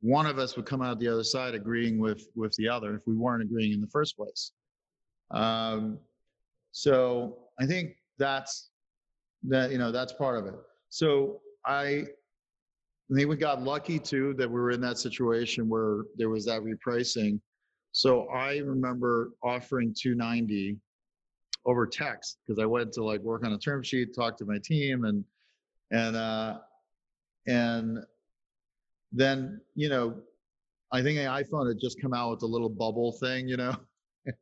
[0.00, 3.02] one of us would come out the other side agreeing with with the other if
[3.06, 4.52] we weren't agreeing in the first place.
[5.30, 5.98] Um,
[6.72, 8.70] so I think that's
[9.44, 10.54] that you know that's part of it.
[10.88, 12.06] So I,
[13.10, 16.46] I think we got lucky too that we were in that situation where there was
[16.46, 17.40] that repricing.
[17.92, 20.76] So I remember offering 290
[21.66, 24.58] over text because I went to like work on a term sheet, talk to my
[24.62, 25.24] team, and
[25.90, 26.58] and uh,
[27.48, 27.98] and
[29.10, 30.20] then, you know,
[30.92, 33.74] I think the iPhone had just come out with the little bubble thing, you know.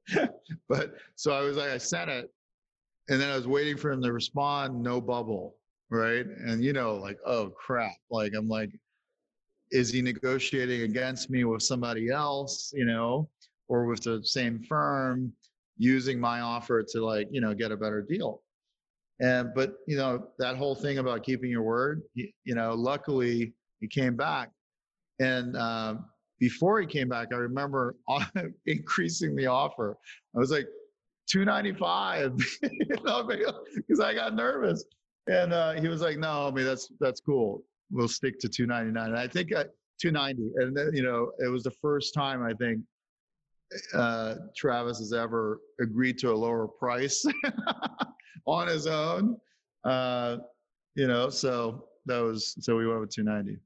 [0.68, 2.28] but so I was like, I sent it,
[3.08, 5.56] and then I was waiting for him to respond, no bubble,
[5.90, 6.26] right?
[6.26, 7.94] And you know, like, oh crap!
[8.10, 8.70] Like I'm like,
[9.70, 13.28] is he negotiating against me with somebody else, you know,
[13.68, 15.32] or with the same firm,
[15.78, 18.42] using my offer to like, you know, get a better deal?
[19.20, 22.02] And but you know that whole thing about keeping your word.
[22.14, 24.50] You, you know, luckily he came back,
[25.20, 26.04] and um,
[26.38, 27.96] before he came back, I remember
[28.66, 29.96] increasing the offer.
[30.34, 30.66] I was like,
[31.28, 32.36] 295
[33.76, 34.84] because I got nervous.
[35.28, 37.64] And uh, he was like, no, I mean, that's, that's cool.
[37.90, 39.10] We'll stick to 299.
[39.10, 39.64] And I think I,
[40.00, 40.52] 290.
[40.56, 42.80] And then, you know, it was the first time I think
[43.94, 47.24] uh, Travis has ever agreed to a lower price
[48.44, 49.38] on his own.
[49.84, 50.38] Uh,
[50.94, 53.60] you know, so that was so we went with 290.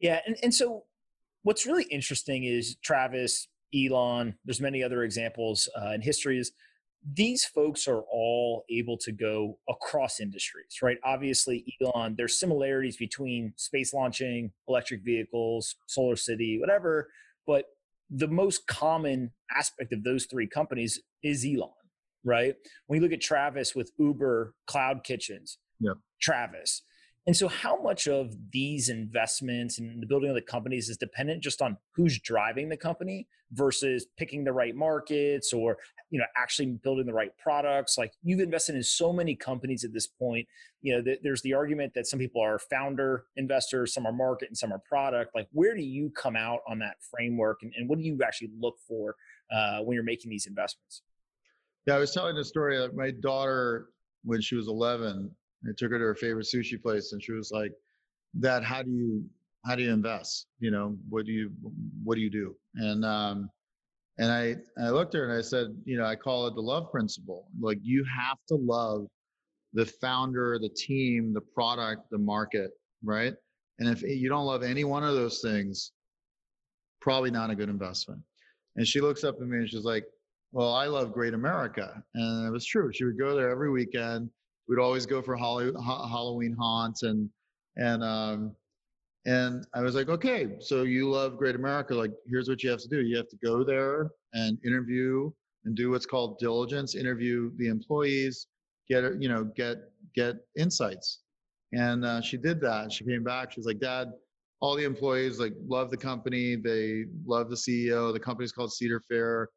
[0.00, 0.84] Yeah, and and so
[1.42, 4.34] what's really interesting is Travis, Elon.
[4.44, 6.38] There's many other examples uh, in history.
[6.38, 6.52] Is
[7.14, 10.98] these folks are all able to go across industries, right?
[11.04, 17.08] Obviously, Elon, there's similarities between space launching, electric vehicles, solar city, whatever,
[17.46, 17.66] but
[18.10, 21.70] the most common aspect of those three companies is Elon,
[22.24, 22.54] right?
[22.86, 25.96] When you look at Travis with Uber Cloud Kitchens, yep.
[26.20, 26.82] Travis.
[27.28, 31.42] And so, how much of these investments and the building of the companies is dependent
[31.42, 35.76] just on who's driving the company versus picking the right markets or
[36.10, 37.98] you know actually building the right products?
[37.98, 40.48] Like you've invested in so many companies at this point.
[40.80, 44.48] You know, th- there's the argument that some people are founder investors, some are market,
[44.48, 45.34] and some are product.
[45.34, 48.52] Like, where do you come out on that framework, and, and what do you actually
[48.58, 49.16] look for
[49.52, 51.02] uh, when you're making these investments?
[51.88, 53.88] Yeah, I was telling the story that my daughter,
[54.22, 55.34] when she was 11,
[55.66, 57.72] I took her to her favorite sushi place, and she was like,
[58.38, 59.24] "Dad, how do you
[59.64, 60.48] how do you invest?
[60.58, 61.50] You know, what do you
[62.04, 63.50] what do you do?" And um,
[64.18, 66.60] and I I looked at her and I said, you know, I call it the
[66.60, 67.46] love principle.
[67.58, 69.06] Like you have to love
[69.72, 72.72] the founder, the team, the product, the market,
[73.02, 73.32] right?
[73.78, 75.92] And if you don't love any one of those things,
[77.00, 78.20] probably not a good investment.
[78.76, 80.04] And she looks up at me and she's like,
[80.52, 82.02] well, I love Great America.
[82.14, 82.90] And it was true.
[82.92, 84.30] She would go there every weekend
[84.68, 87.28] we'd always go for Holly Halloween haunts and
[87.76, 88.54] and um,
[89.26, 91.94] and I was like, okay, so you love Great America.
[91.94, 93.02] Like, here's what you have to do.
[93.02, 95.30] You have to go there and interview
[95.64, 96.94] and do what's called diligence.
[96.94, 98.46] Interview the employees,
[98.88, 99.78] get you know get
[100.14, 101.20] get insights.
[101.72, 102.92] And uh, she did that.
[102.92, 103.52] She came back.
[103.52, 104.08] She was like, Dad,
[104.60, 106.56] all the employees like love the company.
[106.56, 108.12] They love the CEO.
[108.12, 109.48] The company's called Cedar Fair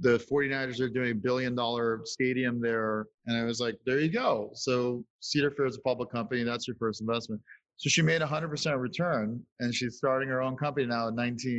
[0.00, 3.06] the 49ers are doing a billion dollar stadium there.
[3.26, 4.50] And I was like, there you go.
[4.54, 6.42] So Cedar Fair is a public company.
[6.42, 7.40] That's your first investment.
[7.78, 11.50] So she made 100% return and she's starting her own company now at 19.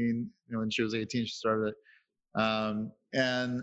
[0.47, 1.75] You know, when she was 18, she started it.
[2.39, 3.61] Um, and,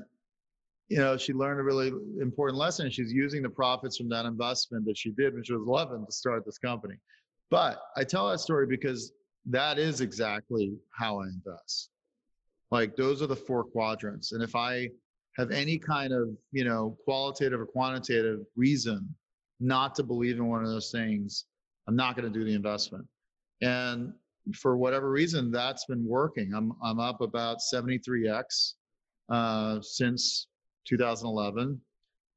[0.89, 2.91] you know, she learned a really important lesson.
[2.91, 6.13] She's using the profits from that investment that she did when she was 11 to
[6.13, 6.95] start this company.
[7.51, 9.13] But I tell that story because
[9.47, 11.91] that is exactly how I invest.
[12.71, 14.33] Like those are the four quadrants.
[14.33, 14.91] And if I
[15.37, 19.15] have any kind of, you know, qualitative or quantitative reason
[19.61, 21.45] not to believe in one of those things,
[21.87, 23.07] I'm not going to do the investment.
[23.63, 24.13] And
[24.55, 26.53] for whatever reason, that's been working.
[26.55, 28.75] I'm I'm up about 73x
[29.31, 30.49] uh, since
[30.87, 31.81] 2011,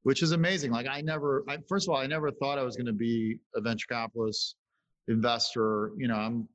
[0.02, 0.70] which is amazing.
[0.70, 3.38] Like I never, I, first of all, I never thought I was going to be
[3.54, 4.56] a venture capitalist
[5.08, 5.92] investor.
[5.98, 6.48] You know, I'm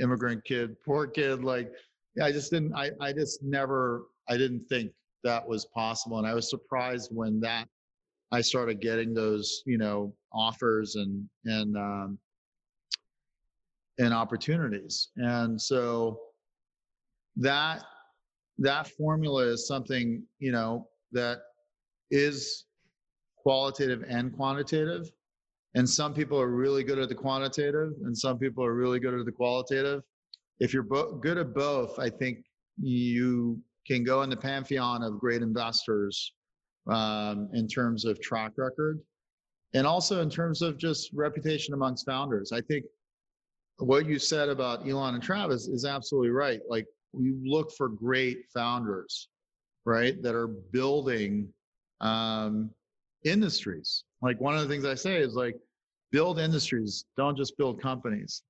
[0.00, 1.44] immigrant kid, poor kid.
[1.44, 1.70] Like
[2.16, 2.74] yeah, I just didn't.
[2.74, 4.06] I I just never.
[4.28, 4.92] I didn't think
[5.22, 7.68] that was possible, and I was surprised when that
[8.32, 12.18] I started getting those you know offers and and um,
[13.98, 16.20] and opportunities, and so
[17.36, 17.84] that
[18.58, 21.38] that formula is something you know that
[22.10, 22.64] is
[23.36, 25.10] qualitative and quantitative
[25.74, 29.14] and some people are really good at the quantitative and some people are really good
[29.14, 30.02] at the qualitative
[30.60, 32.38] if you're bo- good at both, I think
[32.80, 36.32] you can go in the pantheon of great investors
[36.90, 39.00] um, in terms of track record
[39.74, 42.52] and also in terms of just reputation amongst founders.
[42.52, 42.84] I think
[43.78, 46.60] what you said about Elon and Travis is absolutely right.
[46.68, 49.28] Like we look for great founders,
[49.84, 51.48] right, that are building
[52.00, 52.70] um,
[53.24, 54.04] industries.
[54.22, 55.56] Like one of the things I say is like
[56.10, 58.42] build industries, don't just build companies.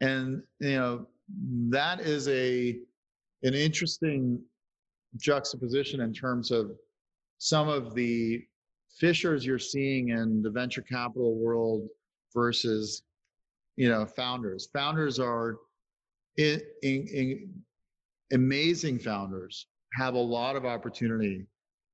[0.00, 1.06] And you know,
[1.70, 2.78] that is a
[3.42, 4.40] an interesting
[5.16, 6.72] juxtaposition in terms of
[7.38, 8.42] some of the
[8.98, 11.88] fissures you're seeing in the venture capital world
[12.34, 13.02] versus
[13.76, 14.68] you know founders.
[14.72, 15.56] Founders are
[16.36, 17.50] in, in, in
[18.32, 21.44] amazing founders have a lot of opportunity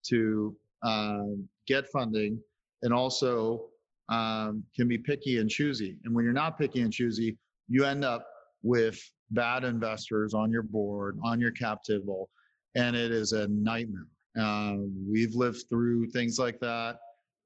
[0.05, 2.41] to um, get funding
[2.83, 3.65] and also
[4.09, 5.97] um, can be picky and choosy.
[6.05, 7.37] And when you're not picky and choosy
[7.69, 8.27] you end up
[8.63, 8.99] with
[9.31, 12.29] bad investors on your board, on your cap table,
[12.75, 14.07] and it is a nightmare.
[14.39, 14.77] Uh,
[15.09, 16.99] we've lived through things like that,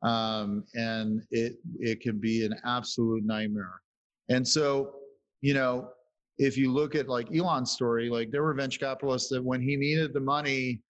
[0.03, 3.81] um, and it it can be an absolute nightmare.
[4.29, 4.95] And so,
[5.41, 5.91] you know,
[6.39, 9.77] if you look at like Elon's story, like there were venture capitalists that when he
[9.77, 10.81] needed the money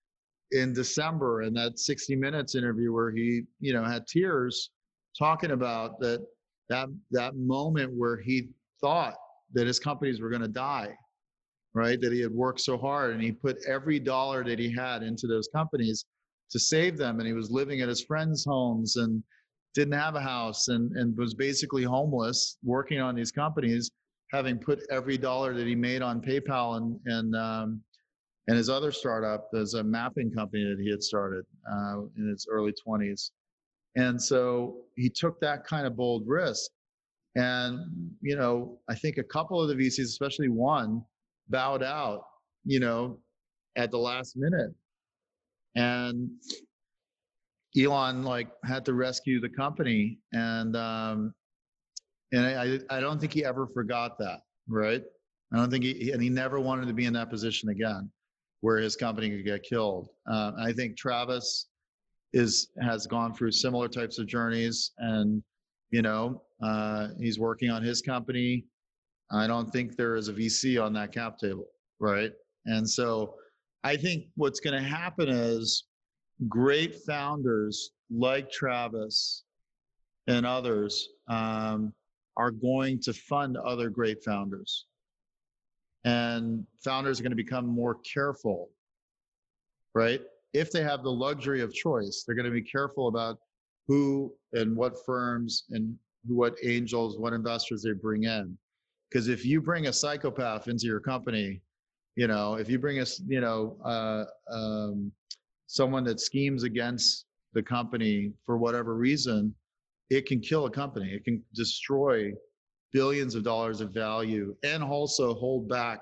[0.53, 4.71] in December in that 60 Minutes interview where he, you know, had tears
[5.19, 6.25] talking about that
[6.69, 8.49] that that moment where he
[8.81, 9.15] thought
[9.55, 10.95] that his companies were going to die,
[11.75, 12.01] right?
[12.01, 15.27] That he had worked so hard and he put every dollar that he had into
[15.27, 16.05] those companies
[16.51, 17.19] to save them.
[17.19, 19.23] And he was living at his friends' homes and
[19.75, 23.91] didn't have a house and, and was basically homeless working on these companies,
[24.31, 27.81] having put every dollar that he made on PayPal and, and, um,
[28.49, 32.47] and his other startup as a mapping company that he had started uh, in his
[32.51, 33.31] early 20s.
[33.97, 36.71] And so he took that kind of bold risk.
[37.35, 41.03] And, you know, I think a couple of the VCs, especially one,
[41.49, 42.25] bowed out,
[42.65, 43.19] you know,
[43.77, 44.71] at the last minute.
[45.75, 46.31] And
[47.79, 50.19] Elon like had to rescue the company.
[50.33, 51.35] And um
[52.33, 55.03] and I I don't think he ever forgot that, right?
[55.53, 58.11] I don't think he and he never wanted to be in that position again
[58.61, 60.09] where his company could get killed.
[60.31, 61.69] Uh, I think Travis
[62.33, 65.43] is has gone through similar types of journeys and
[65.91, 68.65] you know uh, he's working on his company.
[69.31, 71.67] I don't think there is a vc on that cap table
[72.01, 72.33] right?
[72.67, 73.35] And so
[73.85, 75.85] i think what's going to happen is
[76.49, 79.45] great founders like travis
[80.27, 81.93] and others um,
[82.37, 84.87] are going to fund other great founders.
[86.05, 88.71] And founders are going to become more careful
[89.95, 90.23] right?
[90.53, 93.39] If they have the luxury of choice, they're going to be careful about
[93.89, 95.97] who and what firms and
[96.27, 98.57] what angels, what investors they bring in.
[99.11, 101.61] Because if you bring a psychopath into your company,
[102.17, 105.13] you know, if you bring us, you know, uh, um,
[105.67, 109.55] someone that schemes against the company for whatever reason,
[110.11, 111.11] it can kill a company.
[111.13, 112.33] It can destroy
[112.93, 116.01] billions of dollars of value and also hold back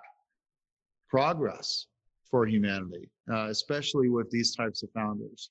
[1.09, 1.87] progress
[2.31, 5.51] for humanity, uh, especially with these types of founders.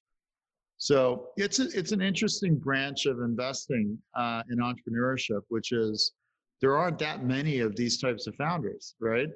[0.79, 6.13] So it's a, it's an interesting branch of investing uh, in entrepreneurship, which is
[6.61, 9.27] there aren't that many of these types of founders, right?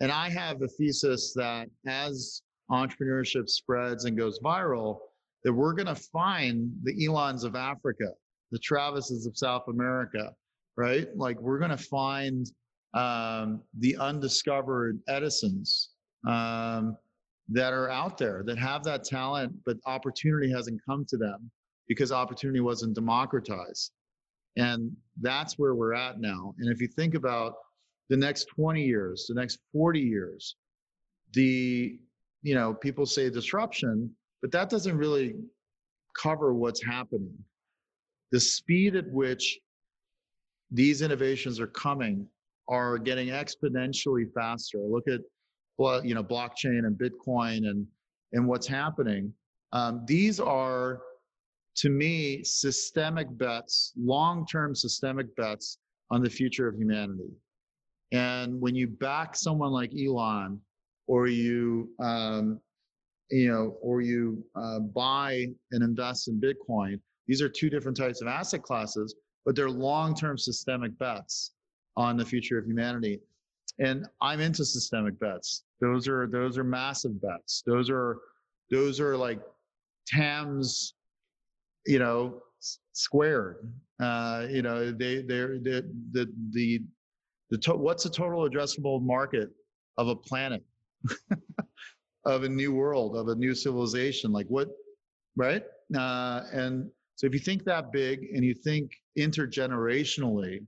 [0.00, 4.98] And I have a thesis that as entrepreneurship spreads and goes viral,
[5.42, 8.10] that we're going to find the Elons of Africa,
[8.50, 10.34] the Travises of South America,
[10.76, 11.08] right?
[11.16, 12.46] Like we're going to find
[12.92, 15.90] um, the undiscovered Edisons
[16.28, 16.98] um,
[17.48, 21.50] that are out there that have that talent, but opportunity hasn't come to them
[21.88, 23.92] because opportunity wasn't democratized.
[24.56, 26.54] And that's where we're at now.
[26.58, 27.54] And if you think about
[28.08, 30.56] the next 20 years, the next 40 years,
[31.32, 31.98] the,
[32.42, 35.34] you know, people say disruption, but that doesn't really
[36.16, 37.34] cover what's happening.
[38.30, 39.58] The speed at which
[40.70, 42.26] these innovations are coming
[42.68, 44.78] are getting exponentially faster.
[44.78, 45.20] Look at
[45.78, 47.86] you know, blockchain and Bitcoin and
[48.32, 49.32] and what's happening.
[49.72, 51.02] Um, these are,
[51.76, 55.78] to me, systemic bets, long-term systemic bets
[56.10, 57.30] on the future of humanity.
[58.12, 60.60] And when you back someone like Elon,
[61.06, 62.60] or you, um,
[63.30, 68.20] you know, or you uh, buy and invest in Bitcoin, these are two different types
[68.20, 69.14] of asset classes,
[69.44, 71.52] but they're long-term systemic bets
[71.96, 73.20] on the future of humanity
[73.78, 75.63] and I'm into systemic bets.
[75.80, 77.62] Those are those are massive bets.
[77.66, 78.18] Those are
[78.70, 79.40] those are like
[80.06, 80.94] TAMS,
[81.86, 82.42] you know,
[82.92, 83.72] squared.
[84.00, 86.82] Uh, you know, they they're the the the
[87.50, 89.50] the to, what's the total addressable market
[89.98, 90.62] of a planet,
[92.24, 94.32] of a new world, of a new civilization?
[94.32, 94.68] Like what,
[95.36, 95.64] right?
[95.96, 100.66] Uh, and so if you think that big and you think intergenerationally,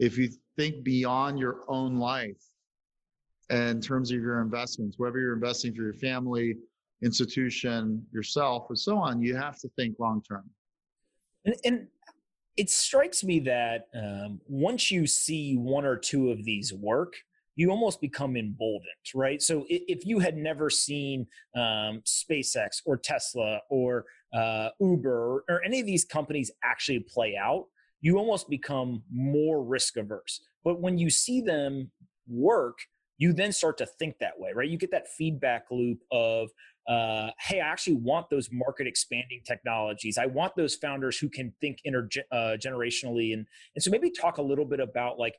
[0.00, 2.42] if you think beyond your own life
[3.50, 6.56] in terms of your investments, whether you're investing for your family,
[7.02, 10.48] institution, yourself, or so on, you have to think long term.
[11.44, 11.86] And, and,
[12.56, 17.14] it strikes me that um, once you see one or two of these work,
[17.56, 19.40] you almost become emboldened, right?
[19.40, 21.26] So if you had never seen
[21.56, 27.66] um, SpaceX or Tesla or uh, Uber or any of these companies actually play out,
[28.00, 30.40] you almost become more risk averse.
[30.64, 31.90] But when you see them
[32.28, 32.78] work,
[33.18, 34.68] you then start to think that way, right?
[34.68, 36.50] You get that feedback loop of,
[36.88, 40.18] uh, hey, I actually want those market expanding technologies.
[40.18, 43.30] I want those founders who can think intergenerationally.
[43.30, 45.36] Uh, and, and so maybe talk a little bit about like,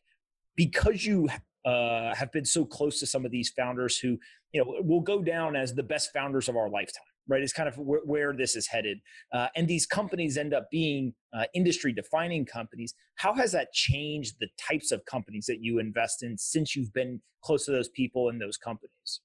[0.56, 1.28] because you
[1.66, 4.18] uh, have been so close to some of these founders who,
[4.54, 7.68] you know, will go down as the best founders of our lifetime right is kind
[7.68, 9.00] of where, where this is headed
[9.34, 12.94] uh, and these companies end up being uh, industry defining companies.
[13.16, 17.22] How has that changed the types of companies that you invest in since you've been
[17.44, 19.22] close to those people and those companies?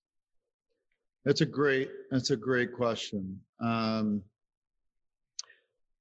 [1.24, 3.38] That's a great that's a great question.
[3.60, 4.22] Um,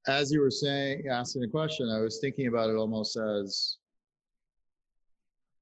[0.08, 3.78] as you were saying asking the question i was thinking about it almost as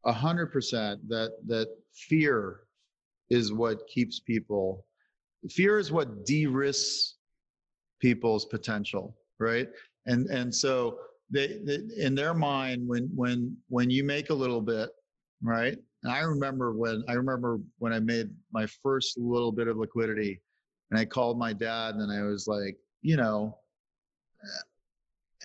[0.05, 2.61] a hundred percent that that fear
[3.29, 4.85] is what keeps people
[5.49, 7.15] fear is what de-risks
[7.99, 9.69] people's potential right
[10.05, 14.61] And and so they, they in their mind when when when you make a little
[14.61, 14.89] bit,
[15.41, 15.77] right?
[16.03, 20.41] And I remember when I remember when I made my first little bit of liquidity,
[20.89, 23.57] and I called my dad, and I was like, you know,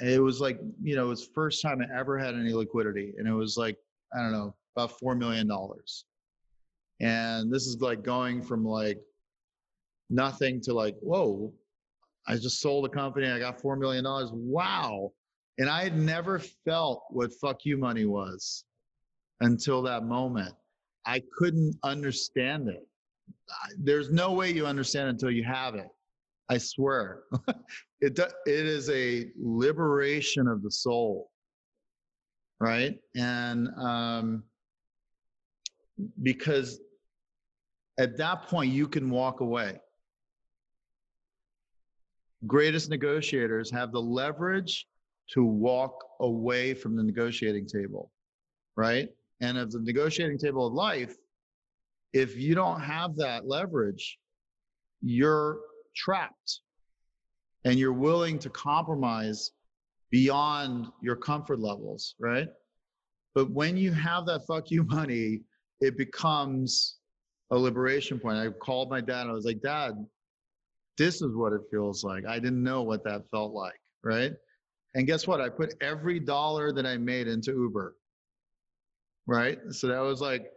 [0.00, 3.12] eh, it was like you know it was first time i ever had any liquidity
[3.18, 3.76] and it was like
[4.14, 6.06] i don't know about four million dollars
[7.00, 8.98] and this is like going from like
[10.10, 11.52] nothing to like whoa
[12.26, 15.10] i just sold a company i got four million dollars wow
[15.58, 18.64] and i had never felt what fuck you money was
[19.40, 20.54] until that moment
[21.06, 22.86] i couldn't understand it
[23.78, 25.88] there's no way you understand until you have it
[26.52, 27.22] I swear.
[28.02, 31.30] it, it is a liberation of the soul,
[32.60, 32.98] right?
[33.16, 34.42] And um,
[36.22, 36.78] because
[37.98, 39.80] at that point, you can walk away.
[42.46, 44.86] Greatest negotiators have the leverage
[45.32, 48.10] to walk away from the negotiating table,
[48.76, 49.08] right?
[49.40, 51.16] And of the negotiating table of life,
[52.12, 54.18] if you don't have that leverage,
[55.00, 55.60] you're
[55.96, 56.60] trapped
[57.64, 59.52] and you're willing to compromise
[60.10, 62.48] beyond your comfort levels, right?
[63.34, 65.40] But when you have that fuck you money,
[65.80, 66.98] it becomes
[67.50, 68.36] a liberation point.
[68.36, 69.26] I called my dad.
[69.26, 69.92] I was like, Dad,
[70.98, 72.24] this is what it feels like.
[72.26, 74.32] I didn't know what that felt like, right?
[74.94, 75.40] And guess what?
[75.40, 77.96] I put every dollar that I made into Uber,
[79.26, 79.58] right?
[79.70, 80.50] So that was like,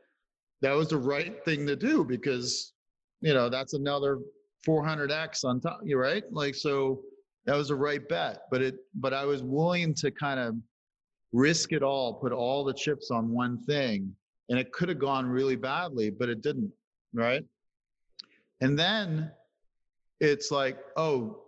[0.62, 2.74] that was the right thing to do because,
[3.22, 4.20] you know, that's another
[4.66, 7.02] 400x on top right like so
[7.46, 10.56] that was a right bet but it but i was willing to kind of
[11.34, 14.14] risk it all put all the chips on one thing
[14.50, 16.72] and it could have gone really badly but it didn't
[17.14, 17.44] right
[18.62, 19.32] and then
[20.20, 21.41] it's like oh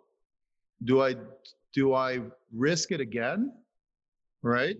[0.83, 1.15] do i
[1.73, 2.19] do i
[2.53, 3.51] risk it again
[4.43, 4.77] right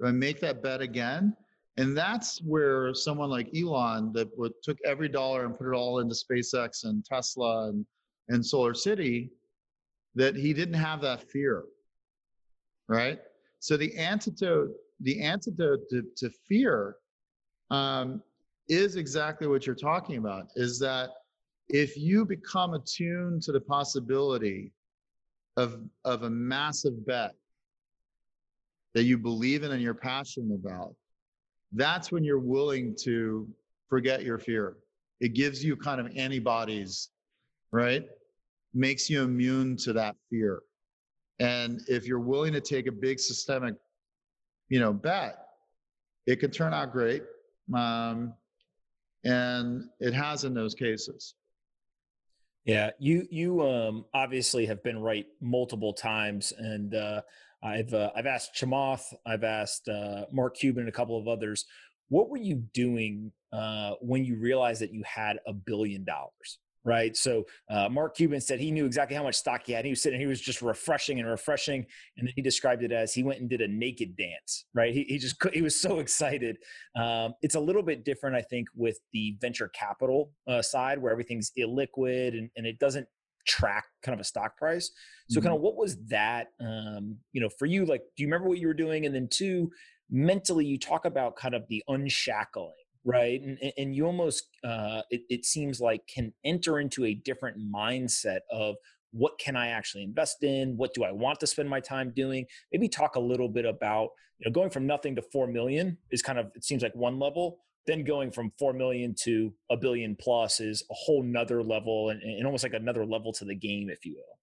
[0.00, 1.34] do i make that bet again
[1.78, 6.00] and that's where someone like Elon that would, took every dollar and put it all
[6.00, 7.86] into SpaceX and Tesla and,
[8.28, 9.30] and Solar City,
[10.14, 11.64] that he didn't have that fear.
[12.88, 13.18] Right?
[13.60, 16.96] So the antidote, the antidote to, to fear
[17.70, 18.22] um,
[18.68, 21.10] is exactly what you're talking about, is that
[21.72, 24.72] if you become attuned to the possibility
[25.56, 27.32] of, of a massive bet
[28.94, 30.94] that you believe in and you're passionate about,
[31.72, 33.48] that's when you're willing to
[33.88, 34.76] forget your fear.
[35.20, 37.08] It gives you kind of antibodies,
[37.70, 38.04] right?
[38.74, 40.60] Makes you immune to that fear.
[41.38, 43.76] And if you're willing to take a big systemic,
[44.68, 45.38] you know, bet,
[46.26, 47.22] it can turn out great.
[47.74, 48.34] Um,
[49.24, 51.34] and it has in those cases.
[52.64, 57.22] Yeah, you you um, obviously have been right multiple times, and uh,
[57.62, 61.64] I've uh, I've asked Chamath, I've asked uh, Mark Cuban, and a couple of others.
[62.08, 66.58] What were you doing uh, when you realized that you had a billion dollars?
[66.84, 67.16] Right.
[67.16, 69.84] So uh, Mark Cuban said he knew exactly how much stock he had.
[69.84, 73.14] He was sitting, he was just refreshing and refreshing, and then he described it as
[73.14, 74.64] he went and did a naked dance.
[74.74, 74.92] Right.
[74.92, 76.56] He he just he was so excited.
[76.96, 81.12] Um, it's a little bit different, I think, with the venture capital uh, side where
[81.12, 83.06] everything's illiquid and, and it doesn't
[83.46, 84.90] track kind of a stock price.
[85.28, 85.46] So mm-hmm.
[85.46, 88.58] kind of what was that um, you know, for you like do you remember what
[88.58, 89.70] you were doing and then two
[90.10, 92.72] mentally you talk about kind of the unshackling
[93.04, 93.40] right?
[93.40, 98.40] And, and you almost uh, it, it seems like can enter into a different mindset
[98.50, 98.76] of
[99.14, 100.76] what can i actually invest in?
[100.76, 102.46] What do i want to spend my time doing?
[102.72, 106.22] Maybe talk a little bit about you know going from nothing to 4 million is
[106.22, 110.14] kind of it seems like one level then going from 4 million to a billion
[110.14, 113.90] plus is a whole nother level and, and almost like another level to the game
[113.90, 114.38] if you will.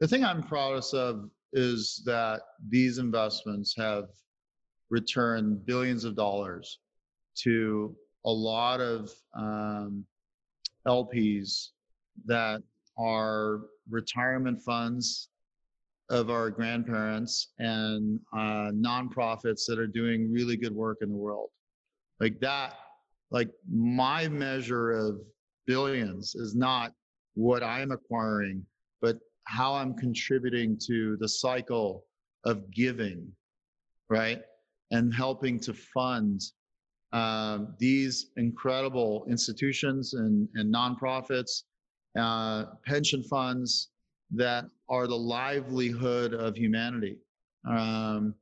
[0.00, 4.04] The thing i'm proudest of is that these investments have
[4.90, 6.78] returned billions of dollars
[7.42, 10.04] to a lot of um,
[10.86, 11.68] lps
[12.26, 12.62] that
[12.98, 15.28] are retirement funds
[16.10, 21.50] of our grandparents and uh, nonprofits that are doing really good work in the world
[22.20, 22.74] like that,
[23.30, 25.20] like my measure of
[25.66, 26.92] billions is not
[27.34, 28.64] what I'm acquiring,
[29.00, 32.04] but how I'm contributing to the cycle
[32.44, 33.30] of giving,
[34.08, 34.42] right?
[34.90, 36.40] And helping to fund
[37.12, 41.62] um, these incredible institutions and, and nonprofits,
[42.18, 43.88] uh, pension funds
[44.30, 47.18] that are the livelihood of humanity.
[47.68, 48.34] Um,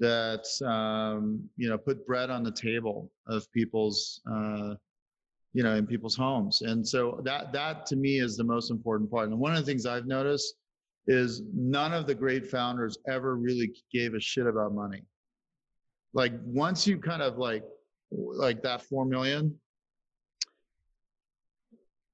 [0.00, 4.74] that um, you know put bread on the table of people's uh,
[5.52, 9.10] you know in people's homes and so that that to me is the most important
[9.10, 10.54] part and one of the things i've noticed
[11.08, 15.02] is none of the great founders ever really gave a shit about money.
[16.12, 17.64] Like once you kind of like
[18.10, 19.58] like that 4 million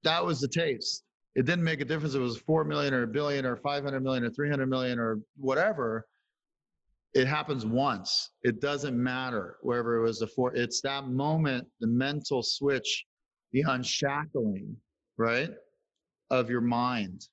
[0.04, 1.02] that was the taste.
[1.34, 4.24] It didn't make a difference it was 4 million or a billion or 500 million
[4.24, 6.06] or 300 million or whatever.
[7.14, 8.30] It happens once.
[8.42, 10.54] It doesn't matter wherever it was the four.
[10.54, 13.04] It's that moment, the mental switch,
[13.52, 14.76] the unshackling,
[15.16, 15.50] right,
[16.30, 17.28] of your mind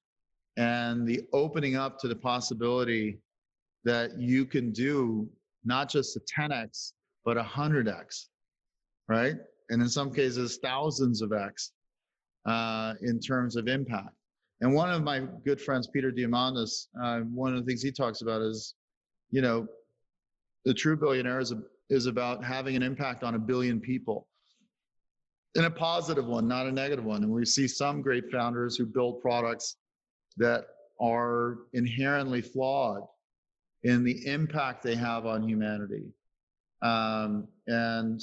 [0.57, 3.19] and the opening up to the possibility
[3.83, 5.27] that you can do
[5.63, 6.93] not just a 10x,
[7.23, 8.27] but a 100x,
[9.07, 9.35] right?
[9.69, 11.71] And in some cases, thousands of X
[12.45, 14.15] uh, in terms of impact.
[14.61, 18.21] And one of my good friends, Peter Diamandis, uh, one of the things he talks
[18.21, 18.75] about is,
[19.31, 19.67] you know,
[20.65, 24.27] the true billionaire is, a, is about having an impact on a billion people
[25.55, 27.23] in a positive one, not a negative one.
[27.23, 29.77] And we see some great founders who build products
[30.37, 30.65] that
[30.99, 33.01] are inherently flawed
[33.83, 36.03] in the impact they have on humanity.
[36.83, 38.21] Um, and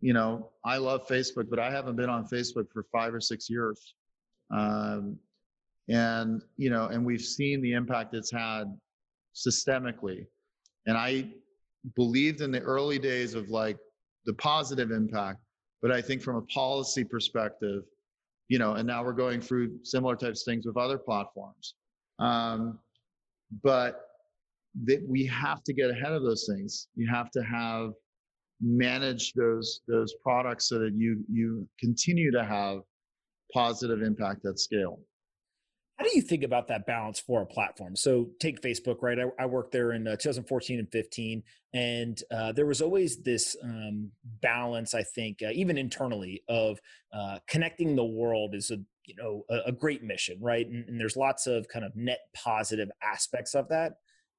[0.00, 3.48] you know, I love Facebook, but I haven't been on Facebook for five or six
[3.48, 3.94] years.
[4.50, 5.18] Um,
[5.88, 8.64] and, you know, and we've seen the impact it's had
[9.34, 10.26] systemically.
[10.86, 11.28] And I
[11.94, 13.78] believed in the early days of like
[14.24, 15.38] the positive impact,
[15.82, 17.84] but I think from a policy perspective,
[18.48, 21.74] you know, and now we're going through similar types of things with other platforms.
[22.18, 22.78] Um,
[23.62, 24.02] but
[24.84, 26.88] that we have to get ahead of those things.
[26.96, 27.92] You have to have
[28.60, 32.80] manage those those products so that you you continue to have
[33.52, 35.00] positive impact at scale.
[35.98, 37.96] How do you think about that balance for a platform?
[37.96, 39.18] So take facebook right?
[39.18, 41.42] I, I worked there in uh, 2014 and 15
[41.74, 46.78] and uh, there was always this um, balance i think uh, even internally of
[47.12, 50.66] uh, connecting the world is a you know a, a great mission right?
[50.66, 53.94] And, and there's lots of kind of net positive aspects of that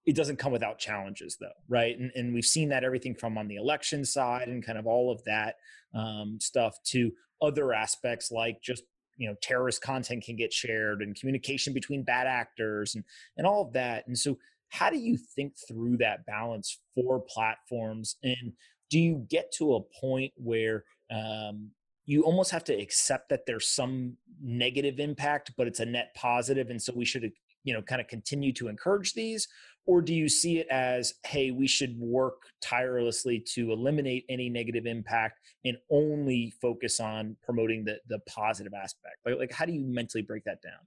[0.07, 1.97] it doesn't come without challenges though right?
[1.97, 5.11] And, and we've seen that everything from on the election side and kind of all
[5.11, 5.55] of that
[5.93, 8.83] um, stuff to other aspects like just
[9.17, 13.03] you know terrorist content can get shared and communication between bad actors and
[13.35, 14.07] and all of that.
[14.07, 14.37] And so
[14.69, 18.17] how do you think through that balance for platforms?
[18.23, 18.53] And
[18.89, 21.71] do you get to a point where um,
[22.05, 26.69] you almost have to accept that there's some negative impact but it's a net positive
[26.69, 27.31] and so we should
[27.63, 29.47] you know kind of continue to encourage these
[29.87, 34.85] or do you see it as hey we should work tirelessly to eliminate any negative
[34.85, 39.15] impact and only focus on promoting the the positive aspect?
[39.25, 40.79] Like, like how do you mentally break that down?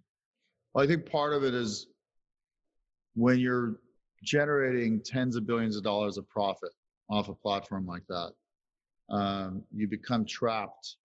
[0.74, 1.88] Well i think part of it is
[3.14, 3.80] when you're
[4.22, 6.70] generating tens of billions of dollars of profit
[7.10, 8.32] off a platform like that
[9.10, 10.96] um, you become trapped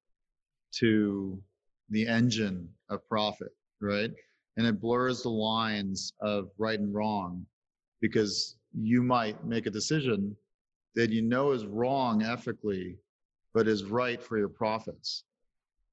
[0.71, 1.41] to
[1.89, 4.11] the engine of profit right?
[4.57, 7.45] And it blurs the lines of right and wrong
[8.01, 10.35] because you might make a decision
[10.95, 12.97] that you know is wrong ethically
[13.53, 15.23] but is right for your profits.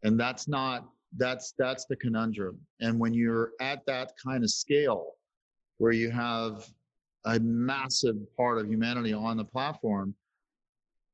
[0.03, 2.59] And that's not that's that's the conundrum.
[2.81, 5.13] And when you're at that kind of scale
[5.79, 6.67] where you have
[7.25, 10.15] a massive part of humanity on the platform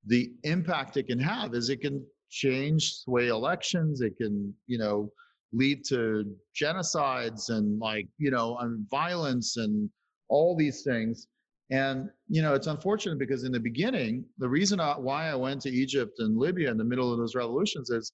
[0.06, 5.10] the impact it can have is it can change sway elections it can you know
[5.52, 6.24] lead to
[6.58, 9.90] genocides and like you know and violence and
[10.28, 11.26] all these things.
[11.70, 15.70] And you know it's unfortunate because in the beginning the reason why i went to
[15.70, 18.12] egypt and libya in the middle of those revolutions is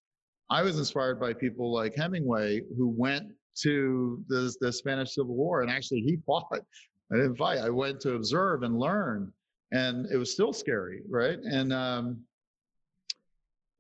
[0.50, 5.62] i was inspired by people like hemingway who went to the, the spanish civil war
[5.62, 6.46] and actually he fought.
[7.12, 7.58] I didn't fight.
[7.58, 9.30] I went to observe and learn.
[9.72, 11.38] And it was still scary right?
[11.38, 12.20] And um,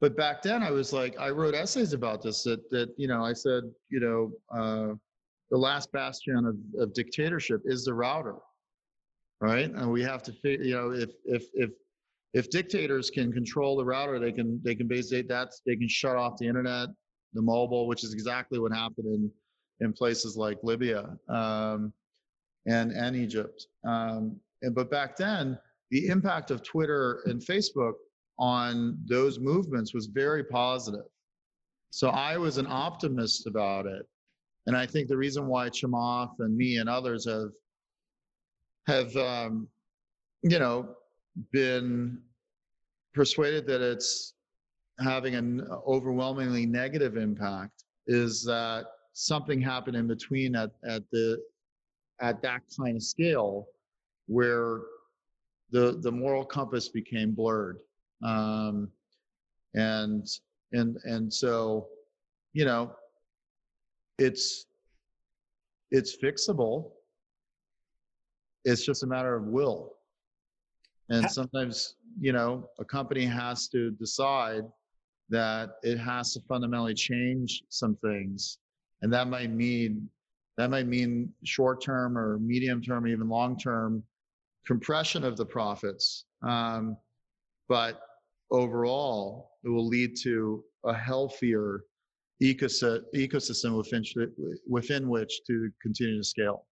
[0.00, 3.24] but back then I was like, I wrote essays about this that, that you know,
[3.24, 4.94] I said, you know, uh,
[5.54, 8.34] the last bastion of, of dictatorship is the router,
[9.40, 9.70] right?
[9.70, 11.70] And we have to, you know, if, if, if,
[12.32, 16.16] if dictators can control the router, they can, they can basically, that's, they can shut
[16.16, 16.88] off the internet,
[17.34, 19.30] the mobile, which is exactly what happened in,
[19.78, 21.92] in places like Libya um,
[22.66, 23.68] and, and Egypt.
[23.86, 25.56] Um, and, but back then,
[25.92, 27.92] the impact of Twitter and Facebook
[28.40, 31.06] on those movements was very positive.
[31.90, 34.04] So I was an optimist about it.
[34.66, 37.50] And I think the reason why Chamath and me and others have
[38.86, 39.68] have um,
[40.42, 40.96] you know
[41.52, 42.18] been
[43.14, 44.34] persuaded that it's
[45.00, 51.40] having an overwhelmingly negative impact is that something happened in between at, at the
[52.20, 53.66] at that kind of scale
[54.26, 54.80] where
[55.70, 57.78] the the moral compass became blurred.
[58.24, 58.90] Um,
[59.74, 60.26] and
[60.72, 61.88] and and so
[62.52, 62.92] you know
[64.18, 64.66] it's
[65.90, 66.92] it's fixable
[68.64, 69.92] it's just a matter of will.
[71.10, 74.64] And sometimes, you know, a company has to decide
[75.28, 78.58] that it has to fundamentally change some things.
[79.02, 80.08] And that might mean
[80.56, 84.02] that might mean short term or medium term, even long term
[84.66, 86.24] compression of the profits.
[86.42, 86.96] Um,
[87.68, 88.00] but
[88.50, 91.84] overall, it will lead to a healthier
[92.42, 94.04] ecosystem within,
[94.68, 96.66] within which to continue to scale.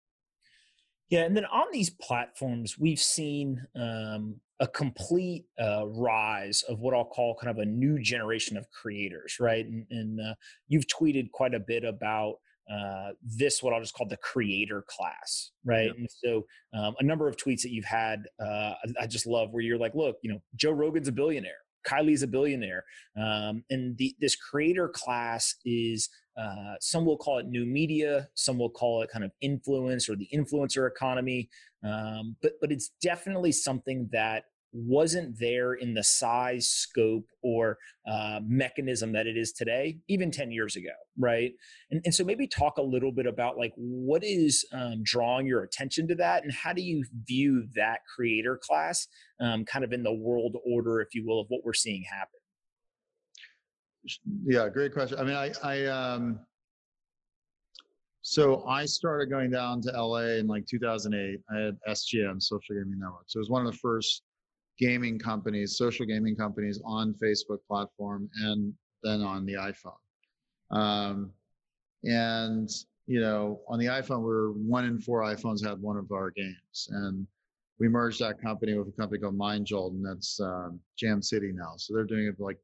[1.10, 6.94] Yeah, and then on these platforms, we've seen um, a complete uh, rise of what
[6.94, 9.66] I'll call kind of a new generation of creators, right?
[9.66, 10.34] And, and uh,
[10.68, 12.36] you've tweeted quite a bit about
[12.72, 15.86] uh, this, what I'll just call the creator class, right?
[15.88, 15.94] Yeah.
[15.98, 16.46] And so,
[16.78, 19.96] um, a number of tweets that you've had, uh, I just love where you're like,
[19.96, 21.54] look, you know, Joe Rogan's a billionaire.
[21.88, 22.84] Kylie's a billionaire.
[23.18, 28.58] Um, and the, this creator class is, uh, some will call it new media, some
[28.58, 31.50] will call it kind of influence or the influencer economy.
[31.84, 38.40] Um, but, but it's definitely something that wasn't there in the size, scope, or uh,
[38.46, 41.54] mechanism that it is today, even 10 years ago, right?
[41.92, 45.64] And, and so maybe talk a little bit about like what is um, drawing your
[45.64, 49.08] attention to that and how do you view that creator class
[49.40, 52.40] um, kind of in the world order, if you will, of what we're seeing happen?
[54.46, 55.20] Yeah, great question.
[55.20, 56.40] I mean, I, I, um,
[58.22, 61.40] so I started going down to LA in like 2008.
[61.50, 63.24] I had SGN, Social Gaming Network.
[63.28, 64.24] So it was one of the first
[64.80, 68.74] gaming companies, social gaming companies on Facebook platform and
[69.04, 69.94] then on the iPhone.
[70.72, 71.32] Um,
[72.04, 72.70] and
[73.08, 76.88] you know, on the iPhone, we're one in four iPhones had one of our games,
[76.92, 77.26] and
[77.80, 81.74] we merged that company with a company called MindJolt, and that's um, Jam City now.
[81.78, 82.60] So they're doing like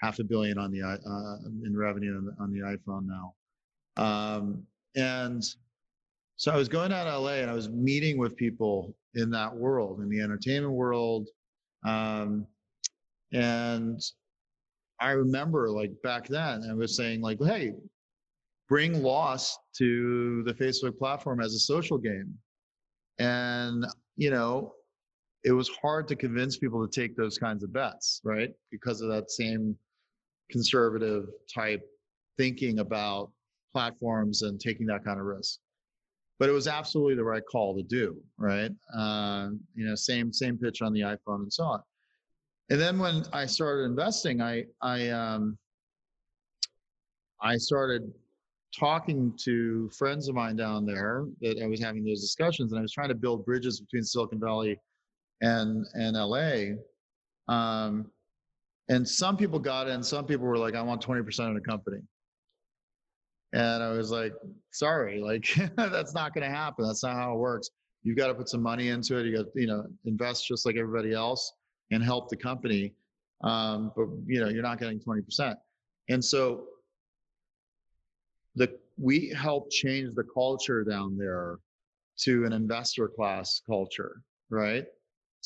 [0.00, 3.34] half a billion on the uh, in revenue on the iPhone now.
[4.02, 4.62] Um,
[4.94, 5.44] and
[6.36, 9.54] so I was going out to LA and I was meeting with people in that
[9.54, 11.28] world, in the entertainment world,
[11.86, 12.46] um,
[13.32, 14.00] and
[15.00, 17.72] I remember like back then, I was saying like, hey,
[18.68, 22.34] bring Lost to the Facebook platform as a social game.
[23.18, 23.84] And,
[24.16, 24.72] you know,
[25.44, 28.50] it was hard to convince people to take those kinds of bets, right?
[28.70, 29.76] Because of that same
[30.50, 31.82] conservative type
[32.36, 33.30] thinking about
[33.72, 35.60] platforms and taking that kind of risk
[36.38, 38.70] but it was absolutely the right call to do right?
[38.94, 41.80] Uh, you know same same pitch on the iphone and so on.
[42.70, 45.56] And then when i started investing i i um
[47.40, 48.12] i started
[48.78, 52.82] talking to friends of mine down there that i was having those discussions and i
[52.82, 54.78] was trying to build bridges between silicon valley
[55.40, 58.10] and and la um
[58.88, 61.98] and some people got in, some people were like i want 20% of the company
[63.52, 64.32] and I was like,
[64.72, 66.86] sorry, like that's not going to happen.
[66.86, 67.70] That's not how it works.
[68.02, 69.26] You've got to put some money into it.
[69.26, 71.52] You got, you know, invest just like everybody else
[71.90, 72.94] and help the company.
[73.42, 75.56] Um, but you know, you're not getting 20%.
[76.08, 76.64] And so
[78.54, 81.58] the, we help change the culture down there
[82.20, 84.86] to an investor class culture, right?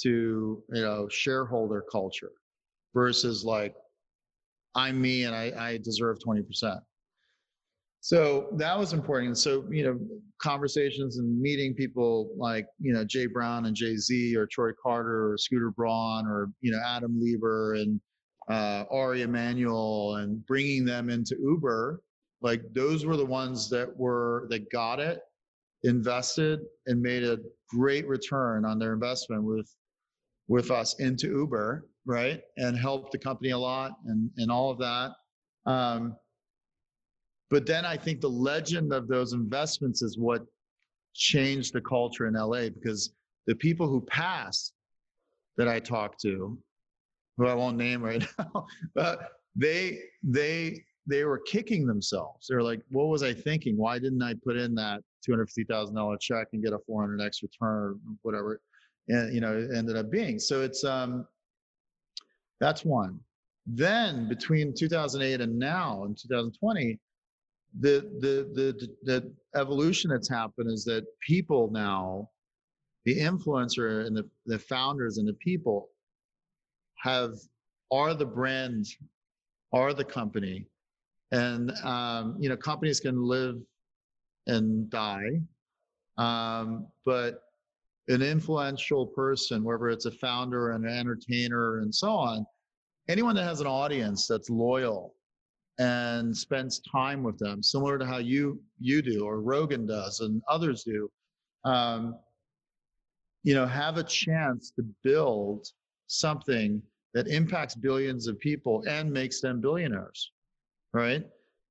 [0.03, 2.33] To, you know, shareholder culture
[2.95, 3.75] versus like,
[4.75, 6.81] I'm me and I, I deserve 20%
[8.01, 9.37] so that was important.
[9.37, 9.99] So, you know,
[10.41, 15.33] conversations and meeting people like, you know, Jay Brown and Jay Z or Troy Carter
[15.33, 18.01] or Scooter Braun or, you know, Adam Leber and
[18.49, 22.01] uh, Ari Emanuel and bringing them into Uber,
[22.41, 25.21] like those were the ones that were, that got it,
[25.85, 27.39] invested and made a
[27.69, 29.71] great return on their investment with,
[30.49, 32.41] with us into Uber, right?
[32.57, 35.13] And helped the company a lot and, and all of that.
[35.71, 36.17] Um,
[37.51, 40.45] but then I think the legend of those investments is what
[41.15, 43.13] changed the culture in LA because
[43.47, 44.73] the people who passed
[45.57, 46.57] that I talked to,
[47.37, 52.47] who I won't name right now, but they they they were kicking themselves.
[52.49, 53.77] They're like, "What was I thinking?
[53.77, 56.79] Why didn't I put in that two hundred fifty thousand dollar check and get a
[56.87, 58.61] four hundred x return, or whatever?"
[59.09, 60.39] And you know, it ended up being.
[60.39, 61.27] So it's um,
[62.61, 63.19] that's one.
[63.67, 66.99] Then between 2008 and now in 2020,
[67.79, 72.29] the, the the the evolution that's happened is that people now
[73.05, 75.89] the influencer and the, the founders and the people
[76.97, 77.35] have
[77.93, 78.87] are the brand
[79.73, 80.67] are the company.
[81.33, 83.57] And um, you know companies can live
[84.47, 85.41] and die.
[86.19, 87.41] Um, but
[88.09, 92.45] an influential person whether it's a founder and an entertainer and so on
[93.09, 95.15] anyone that has an audience that's loyal
[95.81, 100.43] and spends time with them, similar to how you you do or Rogan does and
[100.47, 101.11] others do.
[101.65, 102.17] Um,
[103.43, 105.67] you know, have a chance to build
[106.07, 106.83] something
[107.15, 110.33] that impacts billions of people and makes them billionaires,
[110.93, 111.25] right?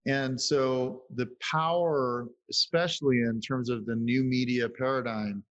[0.08, 5.44] And so the power, especially in terms of the new media paradigm,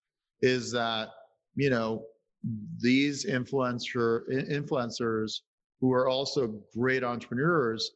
[0.43, 1.11] is that
[1.55, 2.03] you know
[2.81, 5.43] these influencer influencers
[5.81, 7.93] who are also great entrepreneurs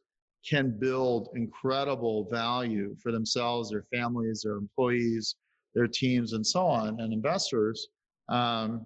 [0.47, 5.35] can build incredible value for themselves, their families, their employees,
[5.73, 7.87] their teams, and so on, and investors
[8.29, 8.85] um,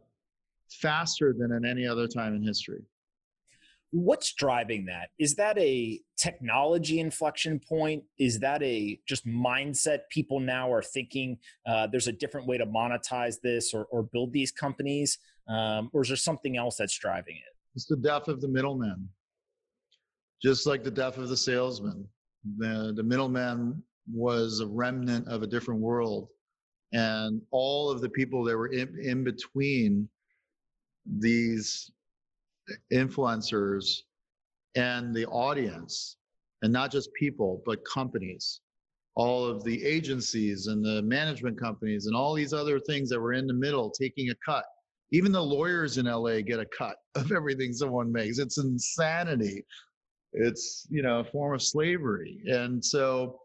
[0.69, 2.81] faster than at any other time in history.
[3.91, 5.09] What's driving that?
[5.17, 8.03] Is that a technology inflection point?
[8.19, 12.65] Is that a just mindset people now are thinking uh, there's a different way to
[12.65, 15.19] monetize this or, or build these companies?
[15.47, 17.55] Um, or is there something else that's driving it?
[17.75, 19.07] It's the death of the middleman,
[20.41, 22.07] just like the death of the salesman.
[22.57, 23.81] The, the middleman
[24.11, 26.29] was a remnant of a different world.
[26.93, 30.07] And all of the people that were in, in between
[31.19, 31.91] these
[32.91, 34.03] influencers
[34.75, 36.17] and the audience,
[36.61, 38.61] and not just people, but companies,
[39.15, 43.33] all of the agencies and the management companies and all these other things that were
[43.33, 44.65] in the middle taking a cut.
[45.11, 48.39] Even the lawyers in LA get a cut of everything someone makes.
[48.39, 49.65] It's insanity.
[50.33, 52.41] It's, you know, a form of slavery.
[52.47, 53.39] And so,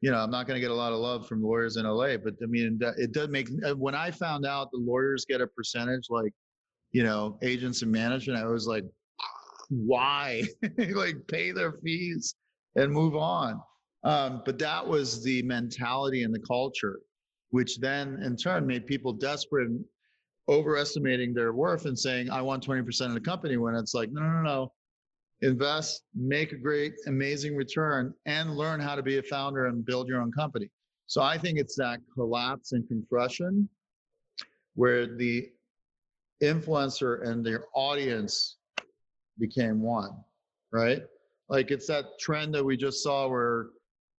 [0.00, 2.16] you know, I'm not going to get a lot of love from lawyers in LA,
[2.16, 6.06] but I mean, it does make, when I found out the lawyers get a percentage
[6.10, 6.32] like
[6.96, 8.84] you know, agents and management, I was like,
[9.68, 10.44] why?
[10.78, 12.34] like pay their fees
[12.76, 13.60] and move on.
[14.04, 17.00] Um, but that was the mentality and the culture,
[17.50, 19.84] which then in turn made people desperate and
[20.48, 24.22] overestimating their worth and saying, I want 20% of the company when it's like, no,
[24.22, 24.72] no, no.
[25.42, 30.08] Invest, make a great, amazing return, and learn how to be a founder and build
[30.08, 30.70] your own company.
[31.06, 33.68] So I think it's that collapse and compression
[34.74, 35.50] where the
[36.42, 38.56] influencer and their audience
[39.38, 40.10] became one,
[40.72, 41.02] right?
[41.48, 43.68] Like it's that trend that we just saw where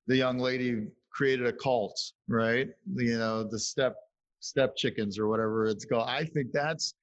[0.06, 1.98] the young lady created a cult,
[2.28, 2.68] right?
[2.94, 3.96] You know, the step
[4.40, 6.08] step chickens or whatever it's called.
[6.08, 6.94] I think that's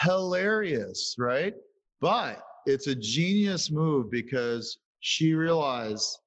[0.00, 1.54] hilarious, right?
[2.00, 6.18] But it's a genius move because she realized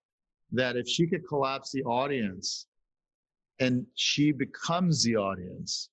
[0.51, 2.67] that if she could collapse the audience
[3.59, 5.89] and she becomes the audience,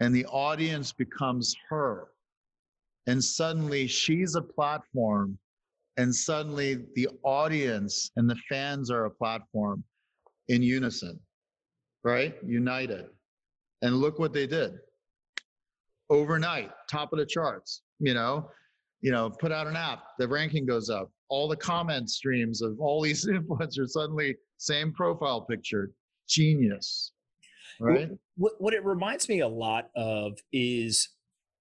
[0.00, 2.08] and the audience becomes her.
[3.06, 5.38] And suddenly she's a platform,
[5.98, 9.84] and suddenly the audience and the fans are a platform
[10.48, 11.20] in unison,
[12.02, 12.34] right?
[12.46, 13.06] United.
[13.82, 14.78] And look what they did.
[16.08, 18.50] Overnight, top of the charts, you know,
[19.00, 21.10] you know, put out an app, the ranking goes up.
[21.28, 25.92] All the comment streams of all these influencers suddenly same profile picture.
[26.28, 27.12] Genius
[27.80, 28.10] right?
[28.36, 31.08] What, what it reminds me a lot of is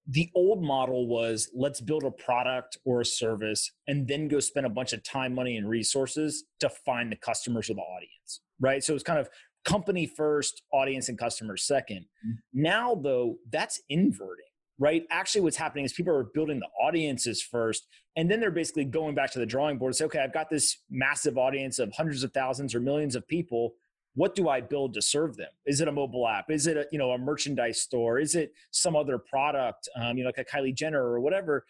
[0.08, 4.66] the old model was let's build a product or a service and then go spend
[4.66, 8.84] a bunch of time, money, and resources to find the customers or the audience, right?
[8.84, 9.30] So it's kind of
[9.64, 12.32] company first, audience and customers 2nd mm-hmm.
[12.54, 14.46] Now, though, that's inverting,
[14.80, 15.04] right?
[15.10, 19.16] Actually, what's happening is people are building the audiences first, and then they're basically going
[19.16, 22.24] back to the drawing board and say, okay, I've got this massive audience of hundreds
[22.24, 23.76] of thousands or millions of people
[24.16, 25.50] what do I build to serve them?
[25.66, 26.50] Is it a mobile app?
[26.50, 28.18] Is it a you know a merchandise store?
[28.18, 31.66] Is it some other product, um, you know, like a Kylie Jenner or whatever?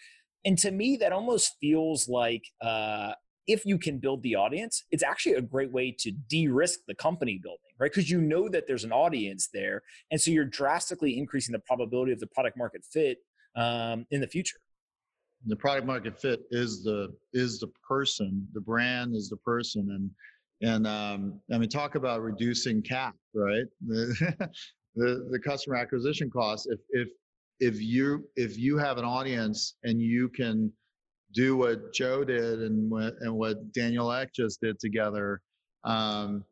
[0.45, 3.13] And to me, that almost feels like uh,
[3.47, 7.39] if you can build the audience, it's actually a great way to de-risk the company
[7.41, 7.91] building, right?
[7.91, 12.11] Because you know that there's an audience there, and so you're drastically increasing the probability
[12.11, 13.19] of the product market fit
[13.55, 14.57] um, in the future.
[15.47, 18.47] The product market fit is the is the person.
[18.53, 20.09] The brand is the person, and
[20.61, 23.65] and um, I mean, talk about reducing CAC, right?
[24.97, 26.69] The, the, the customer acquisition cost.
[26.71, 27.09] If if
[27.59, 30.71] if you if you have an audience and you can
[31.33, 35.41] do what Joe did and what and what Daniel Ek just did together,
[35.83, 36.45] um,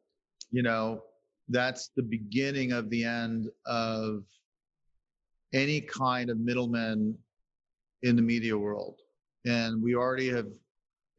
[0.51, 1.01] you know,
[1.50, 4.24] that's the beginning of the end of
[5.54, 7.16] any kind of middlemen
[8.02, 9.00] in the media world.
[9.46, 10.48] And we already have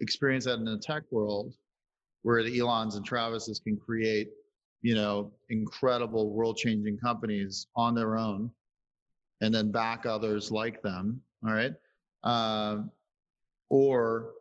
[0.01, 1.55] experienced that in the tech world
[2.23, 4.31] where the Elons and Travises can create,
[4.83, 8.51] you know, incredible world-changing companies on their own,
[9.43, 11.21] and then back others like them.
[11.47, 11.75] All right,
[12.23, 12.79] uh,
[13.69, 14.33] or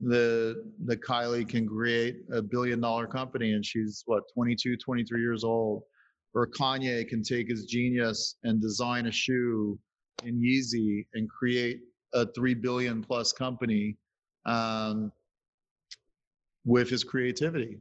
[0.00, 5.82] the the Kylie can create a billion-dollar company, and she's what 22, 23 years old.
[6.34, 9.78] Or Kanye can take his genius and design a shoe
[10.24, 11.80] in Yeezy and create
[12.12, 13.96] a three billion plus company.
[14.46, 15.10] Um,
[16.68, 17.78] with his creativity,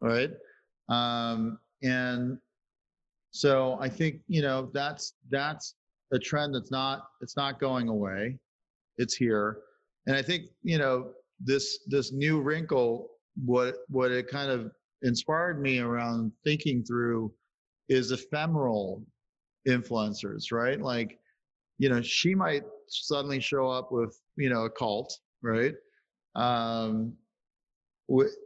[0.00, 0.30] right?
[0.88, 2.38] Um, and
[3.32, 5.74] so I think you know that's that's
[6.12, 8.38] a trend that's not it's not going away.
[8.96, 9.58] It's here,
[10.06, 11.10] and I think you know
[11.40, 13.10] this this new wrinkle.
[13.44, 14.70] What what it kind of
[15.02, 17.32] inspired me around thinking through
[17.88, 19.04] is ephemeral
[19.66, 20.80] influencers, right?
[20.80, 21.18] Like,
[21.78, 25.74] you know, she might suddenly show up with you know a cult, right?
[26.34, 27.14] Um,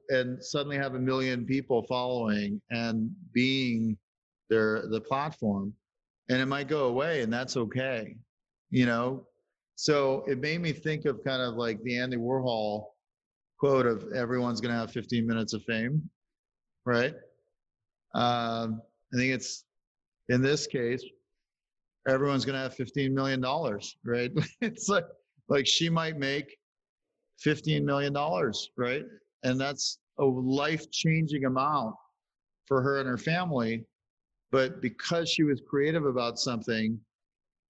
[0.09, 3.97] and suddenly have a million people following and being
[4.51, 5.73] their the platform
[6.29, 8.17] and it might go away and that's okay
[8.71, 9.25] you know
[9.83, 12.91] so it made me think of kind of like the andy warhol
[13.59, 16.09] quote of everyone's going to have 15 minutes of fame
[16.87, 17.15] right?
[18.15, 18.81] Um,
[19.13, 19.65] i think it's
[20.29, 21.03] in this case
[22.09, 24.31] everyone's going to have 15 million dollars right?
[24.61, 25.05] It's like
[25.49, 26.57] like she might make
[27.41, 29.03] 15 million dollars right?
[29.43, 31.97] And that's a life changing amount
[32.67, 33.85] for her and her family
[34.53, 37.01] but because she was creative about something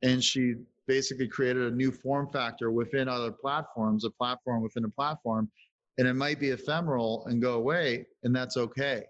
[0.02, 0.56] and she
[0.86, 5.50] basically created a new form factor within other platforms a platform within a platform
[5.98, 9.04] and it might be ephemeral and go away and that's okay.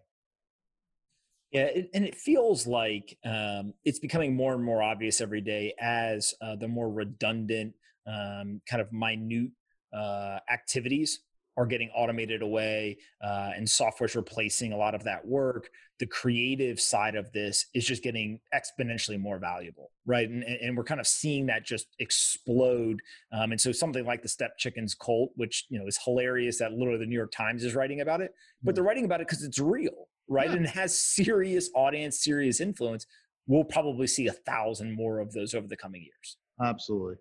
[1.53, 6.35] Yeah, and it feels like um, it's becoming more and more obvious every day as
[6.41, 7.75] uh, the more redundant,
[8.07, 9.51] um, kind of minute
[9.95, 11.21] uh, activities
[11.57, 16.81] are getting automated away uh, and software's replacing a lot of that work the creative
[16.81, 20.29] side of this is just getting exponentially more valuable right?
[20.29, 23.01] And, and we're kind of seeing that just explode
[23.33, 26.73] um, and so something like the step chickens cult which you know is hilarious that
[26.73, 28.33] literally the new york times is writing about it
[28.63, 30.51] but they're writing about it because it's real right?
[30.51, 30.57] Yeah.
[30.57, 33.07] and has serious audience serious influence.
[33.47, 36.37] We'll probably see a thousand more of those over the coming years.
[36.65, 37.17] Absolutely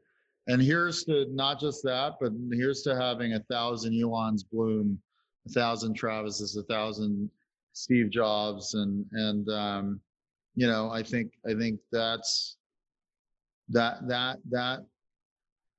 [0.51, 4.99] and here's to not just that, but here's to having a thousand Elons bloom,
[5.47, 7.29] a thousand Travises, a thousand
[7.71, 10.01] Steve Jobs, and and um,
[10.55, 12.57] you know, I think I think that's
[13.69, 14.79] that that that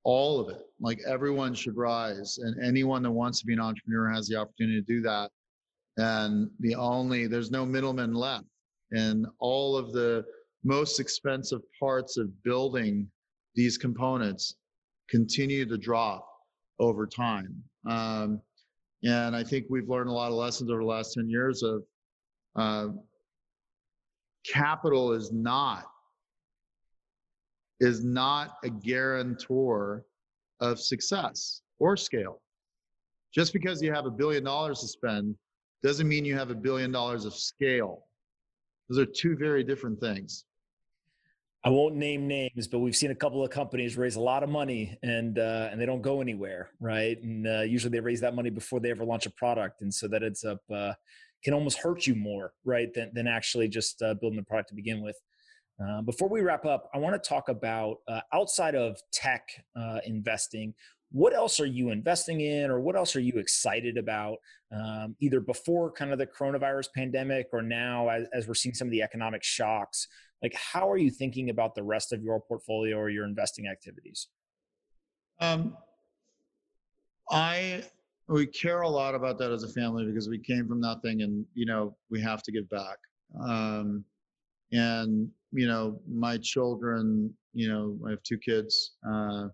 [0.03, 0.63] all of it.
[0.81, 4.81] Like everyone should rise, and anyone that wants to be an entrepreneur has the opportunity
[4.81, 5.29] to do that.
[5.97, 8.47] And the only there's no middleman left,
[8.91, 10.25] and all of the
[10.63, 13.07] most expensive parts of building
[13.53, 14.55] these components
[15.13, 16.27] continue to drop
[16.79, 17.53] over time.
[17.87, 18.41] Um,
[19.03, 21.83] and I think we've learned a lot of lessons over the last 10 years of
[22.55, 22.87] uh,
[24.51, 25.85] capital is not
[27.79, 30.05] is not a guarantor
[30.61, 32.41] of success or scale.
[33.35, 35.35] Just because you have a billion dollars to spend
[35.83, 38.05] doesn't mean you have a billion dollars of scale.
[38.89, 40.45] Those are two very different things.
[41.65, 44.49] I won't name names, but we've seen a couple of companies raise a lot of
[44.49, 47.17] money and uh, and they don't go anywhere, right?
[47.21, 50.09] And uh, usually they raise that money before they ever launch a product, and so
[50.09, 50.93] that ends up uh,
[51.41, 54.75] can almost hurt you more, right, than than actually just uh, building the product to
[54.75, 55.15] begin with.
[55.81, 59.47] Uh, before we wrap up, I want to talk about uh, outside of tech
[60.05, 60.73] investing.
[61.11, 64.37] What else are you investing in, or what else are you excited about,
[64.71, 68.87] um, either before kind of the coronavirus pandemic, or now as, as we're seeing some
[68.87, 70.07] of the economic shocks?
[70.43, 74.27] Like how are you thinking about the rest of your portfolio or your investing activities?
[75.39, 75.75] Um,
[77.31, 77.83] i
[78.27, 81.45] we care a lot about that as a family because we came from nothing and
[81.53, 82.97] you know we have to give back.
[83.41, 84.03] Um,
[84.71, 89.47] and you know my children you know i have two kids uh,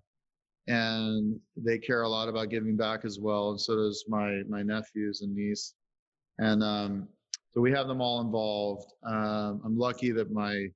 [0.67, 4.63] and they care a lot about giving back as well and so does my my
[4.63, 5.75] nephews and niece.
[6.39, 7.09] And um,
[7.51, 8.93] so we have them all involved.
[9.05, 10.67] Um, i'm lucky that my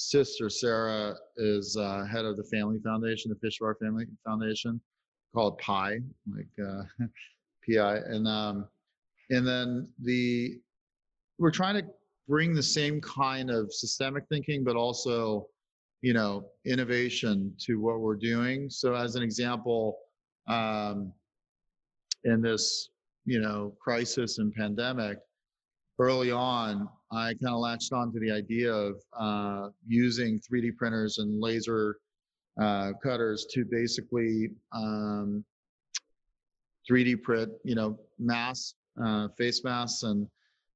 [0.00, 4.80] sister Sarah is uh, head of the family foundation, the Pishevar Family Foundation,
[5.34, 5.98] called PI,
[6.34, 6.82] like uh,
[7.68, 8.66] PI, and um,
[9.28, 10.58] and then the
[11.38, 11.86] we're trying to
[12.26, 15.48] bring the same kind of systemic thinking, but also
[16.00, 18.70] you know innovation to what we're doing.
[18.70, 19.98] So as an example,
[20.48, 21.12] um,
[22.24, 22.88] in this
[23.26, 25.18] you know crisis and pandemic,
[25.98, 31.18] early on, I kind of latched on to the idea of uh, using 3D printers
[31.18, 31.96] and laser
[32.60, 35.44] uh, cutters to basically um,
[36.88, 40.26] 3D print, you know, masks, uh, face masks, and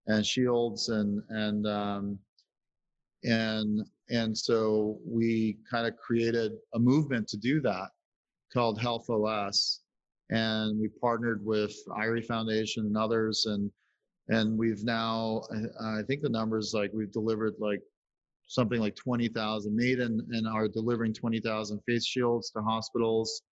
[0.07, 2.19] and shields, and and um,
[3.25, 7.89] and and so we kind of created a movement to do that
[8.53, 9.81] called Health OS,
[10.31, 13.71] and we partnered with IRI Foundation and others, and
[14.29, 15.43] and we've now
[15.83, 17.81] i think the numbers like we've delivered like
[18.47, 23.43] something like 20,000 made and, and are delivering 20,000 face shields to hospitals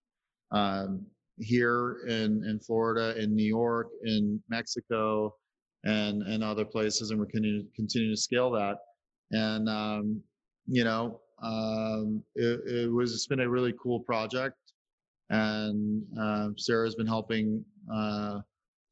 [0.50, 1.04] um,
[1.38, 5.34] here in, in Florida, in New York, in Mexico,
[5.84, 7.10] and, and other places.
[7.10, 8.76] And we're continuing, continue to scale that.
[9.30, 10.22] And, um,
[10.66, 14.56] you know, um, it, it, was it's been a really cool project,
[15.30, 18.40] and uh, Sarah's been helping uh,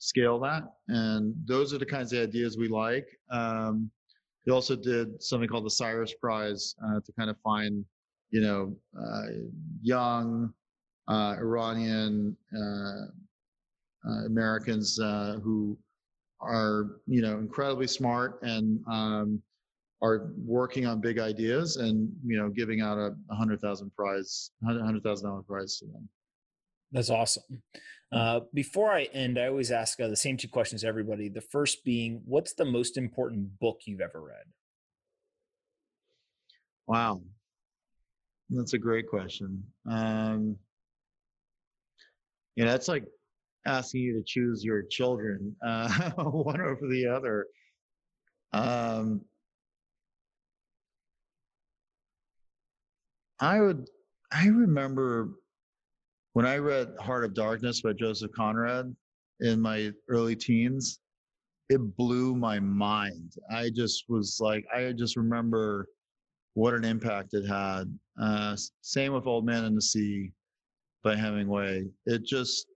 [0.01, 0.65] scale that.
[0.89, 3.07] And those are the kinds of ideas we like.
[3.31, 3.91] Um,
[4.47, 7.85] we also did something called the Cyrus Prize uh, to kind of find,
[8.31, 9.27] you know, uh,
[9.83, 10.53] young
[11.09, 13.07] uh, Iranian uh,
[14.09, 15.79] uh, Americans who
[16.41, 19.43] are, you know, incredibly smart and um,
[20.03, 25.03] are working on big ideas and, you know, giving out a hundred thousand prize, hundred
[25.03, 26.09] thousand dollar prize to them.
[26.93, 27.63] That's awesome.
[28.13, 31.29] Uh, before I end, I always ask uh, the same two questions to everybody.
[31.29, 34.45] The first being, what's the most important book you've ever read?
[36.89, 37.23] Wow,
[38.49, 39.63] that's a great question.
[39.89, 40.57] Um,
[42.57, 43.05] you know, that's like
[43.65, 47.47] asking you to choose your children, uh, one over the other.
[48.53, 49.21] Um,
[53.39, 53.89] I would,
[54.33, 55.31] I remember
[56.33, 58.95] when I read Heart of Darkness by Joseph Conrad
[59.41, 61.01] in my early teens,
[61.69, 63.35] it blew my mind.
[63.51, 65.87] I just was like, I just remember
[66.55, 67.85] what an impact it had.
[68.21, 70.33] Uh, same with Old Man and the Sea
[71.03, 71.87] by Hemingway.
[72.07, 72.67] It just,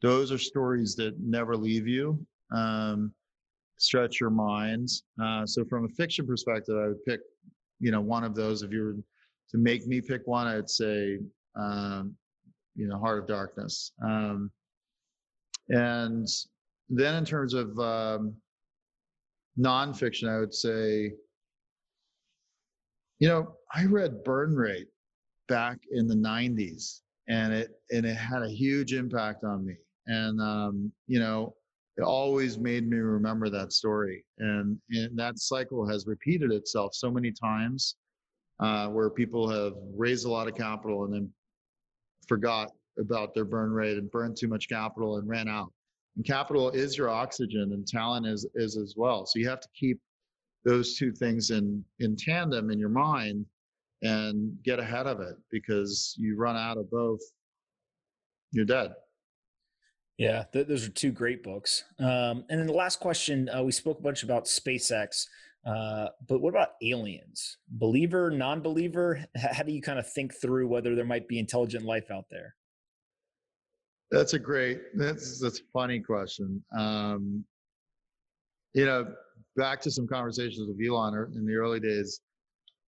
[0.00, 3.12] those are stories that never leave you, um,
[3.78, 5.04] stretch your minds.
[5.22, 7.20] Uh, so from a fiction perspective, I would pick,
[7.80, 8.62] you know, one of those.
[8.62, 8.96] If you were
[9.50, 11.18] to make me pick one, I'd say
[11.56, 12.14] um,
[12.74, 13.92] you know, Heart of Darkness.
[14.04, 14.50] Um,
[15.68, 16.26] and
[16.88, 18.34] then in terms of um,
[19.58, 21.12] nonfiction, I would say,
[23.18, 24.88] you know, I read Burn Rate
[25.48, 29.74] back in the 90s and it and it had a huge impact on me.
[30.06, 31.54] And um, you know,
[31.96, 34.24] it always made me remember that story.
[34.38, 37.96] And, and that cycle has repeated itself so many times
[38.60, 41.30] uh, where people have raised a lot of capital and then
[42.28, 45.72] forgot about their burn rate and burned too much capital and ran out.
[46.16, 49.24] And capital is your oxygen and talent is is as well.
[49.26, 49.98] So you have to keep
[50.64, 53.46] those two things in in tandem in your mind
[54.02, 57.20] and get ahead of it because you run out of both
[58.50, 58.92] you're dead
[60.18, 63.72] yeah th- those are two great books um, and then the last question uh, we
[63.72, 65.26] spoke a bunch about spacex
[65.64, 67.58] uh, but what about aliens?
[67.68, 69.24] Believer, non-believer?
[69.36, 72.56] How do you kind of think through whether there might be intelligent life out there?
[74.10, 74.80] That's a great.
[74.94, 76.62] That's that's a funny question.
[76.76, 77.44] Um,
[78.74, 79.06] you know,
[79.56, 82.20] back to some conversations with Elon er, in the early days.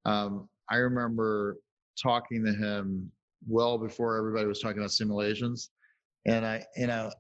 [0.05, 1.59] Um, I remember
[2.03, 3.11] talking to him
[3.47, 5.71] well before everybody was talking about simulations,
[6.27, 7.11] and I, you know,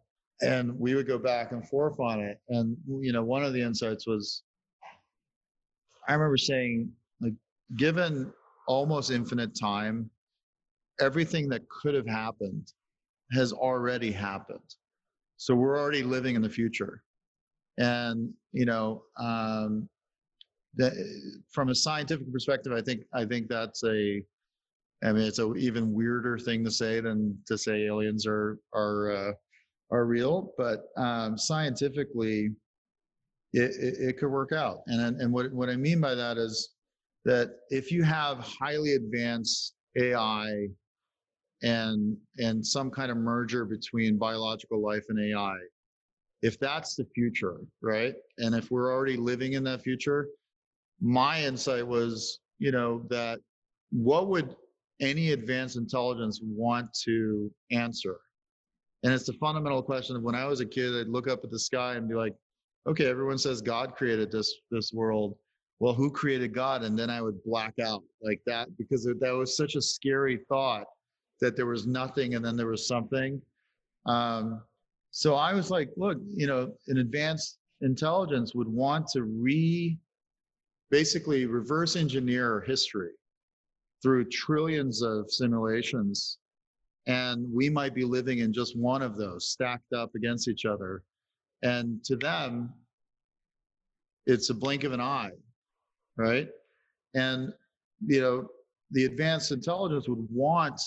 [0.42, 2.38] and we would go back and forth on it.
[2.48, 4.42] And you know, one of the insights was
[6.08, 6.90] I remember saying,
[7.20, 7.34] like,
[7.76, 8.32] given
[8.66, 10.10] almost infinite time,
[11.00, 12.72] everything that could have happened
[13.32, 14.74] has already happened.
[15.36, 17.02] So we're already living in the future.
[17.78, 19.88] And, you know, um,
[20.76, 20.92] that,
[21.50, 24.22] from a scientific perspective, I think I think that's a,
[25.04, 29.10] I mean, it's an even weirder thing to say than to say aliens are are
[29.10, 29.32] uh,
[29.90, 30.52] are real.
[30.56, 32.50] But um, scientifically,
[33.54, 34.80] it, it, it could work out.
[34.86, 36.70] And, and what, what I mean by that is
[37.24, 40.66] that if you have highly advanced AI
[41.62, 45.56] and, and some kind of merger between biological life and AI,
[46.42, 48.14] if that's the future, right?
[48.38, 50.26] And if we're already living in that future,
[51.00, 53.38] my insight was, you know, that
[53.92, 54.56] what would
[55.00, 58.16] any advanced intelligence want to answer?
[59.04, 61.50] And it's the fundamental question of when I was a kid, I'd look up at
[61.50, 62.34] the sky and be like,
[62.86, 65.36] okay, everyone says God created this this world.
[65.80, 66.82] Well, who created God?
[66.82, 70.86] And then I would black out like that because that was such a scary thought
[71.40, 73.42] that there was nothing and then there was something.
[74.06, 74.62] Um,
[75.10, 79.98] so I was like, look, you know, an advanced intelligence would want to re
[80.90, 83.10] basically reverse engineer history
[84.02, 86.38] through trillions of simulations.
[87.06, 91.02] And we might be living in just one of those stacked up against each other
[91.64, 92.72] and to them,
[94.26, 95.32] it's a blink of an eye,
[96.16, 96.48] right?
[97.14, 97.52] And,
[98.06, 98.48] you know,
[98.90, 100.80] the advanced intelligence would want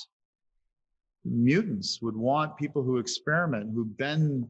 [1.25, 4.47] mutants, would want people who experiment, who bend,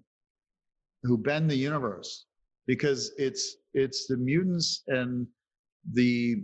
[1.04, 2.26] who bend the universe,
[2.68, 5.26] because it's it's the mutants and
[5.94, 6.44] the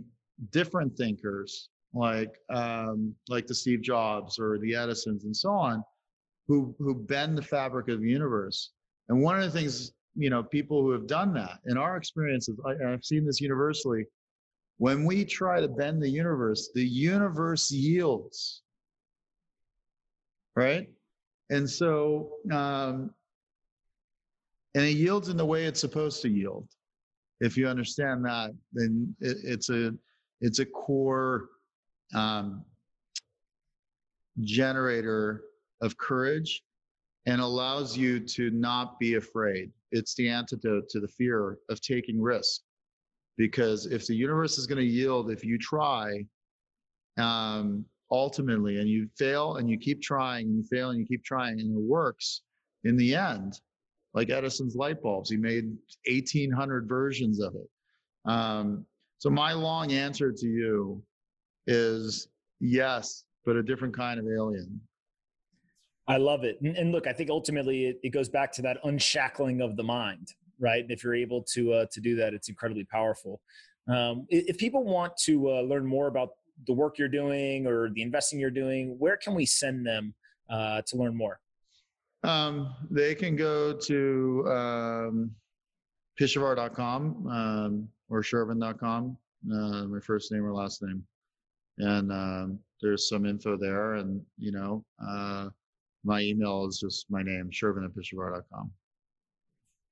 [0.50, 5.84] different thinkers like um, like the Steve Jobs or the Edisons and so on,
[6.48, 8.72] who who bend the fabric of the universe.
[9.08, 12.58] And one of the things, you know, people who have done that in our experiences,
[12.64, 14.06] I, I've seen this universally,
[14.78, 18.62] when we try to bend the universe, the universe yields.
[20.56, 20.88] Right?
[21.50, 23.10] And so, um,
[24.74, 26.68] and it yields in the way it's supposed to yield.
[27.40, 29.92] If you understand that, then it, it's a
[30.40, 31.48] it's a core
[32.14, 32.64] um,
[34.40, 35.42] generator
[35.80, 36.62] of courage
[37.26, 39.70] and allows you to not be afraid.
[39.92, 42.60] It's the antidote to the fear of taking risk.
[43.36, 46.24] Because if the universe is going to yield, if you try,
[47.18, 51.24] um, ultimately, and you fail and you keep trying and you fail and you keep
[51.24, 52.42] trying and it works
[52.84, 53.60] in the end,
[54.12, 55.76] like Edison's light bulbs, he made
[56.06, 57.68] 1800 versions of it.
[58.30, 58.86] Um,
[59.18, 61.02] so my long answer to you
[61.66, 62.28] is
[62.60, 64.80] yes, but a different kind of alien.
[66.06, 66.60] I love it.
[66.60, 70.28] And, look, I think ultimately it, it, goes back to that unshackling of the mind,
[70.58, 70.82] right?
[70.82, 73.40] And if you're able to uh, to do that, it's incredibly powerful.
[73.88, 76.30] Um, if people want to uh, learn more about
[76.66, 80.14] the work you're doing or the investing you're doing, where can we send them
[80.50, 81.40] uh, to learn more?
[82.22, 85.30] Um, they can go to um,
[86.18, 89.16] pishevar.com um, or shervin.com,
[89.52, 91.04] uh, my first name or last name.
[91.78, 93.94] And um, there's some info there.
[93.94, 95.48] And, you know, uh,
[96.04, 98.70] my email is just my name, shervin at pishevar.com.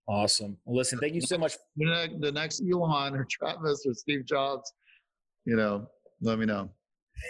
[0.09, 0.57] Awesome.
[0.65, 1.55] Well, listen, thank you so much.
[1.77, 4.73] The next, the next Elon or Travis or Steve Jobs,
[5.47, 5.87] you know,
[6.21, 6.71] let me know.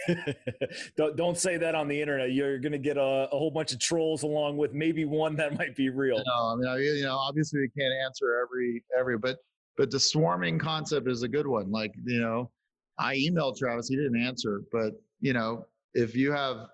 [0.96, 2.32] don't, don't say that on the internet.
[2.32, 5.56] You're going to get a, a, whole bunch of trolls along with maybe one that
[5.58, 6.22] might be real.
[6.26, 9.38] No, I mean, I, you know, obviously we can't answer every every, but
[9.76, 11.70] but the swarming concept is a good one.
[11.70, 12.50] Like you know,
[12.98, 16.68] I emailed Travis, he didn't answer, but you know, if you have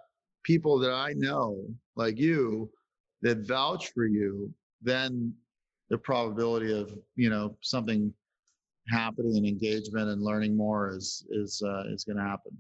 [0.45, 1.65] people that I know
[1.99, 2.71] like you
[3.21, 4.51] that vouch for you,
[4.81, 5.35] then
[5.91, 8.15] the probability of you know something
[8.89, 12.57] happening and engagement and learning more is is uh, is going to happen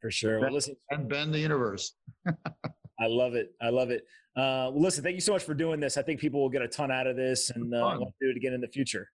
[0.00, 0.40] for sure.
[0.40, 1.94] Well, listen, and bend the universe.
[2.26, 3.52] I love it.
[3.62, 4.02] I love it.
[4.36, 5.96] Uh, well, listen, thank you so much for doing this.
[5.96, 8.36] I think people will get a ton out of this, and uh, to do it
[8.36, 9.08] again in the future.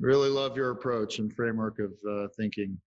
[0.00, 2.78] Really love your approach and framework of uh, thinking.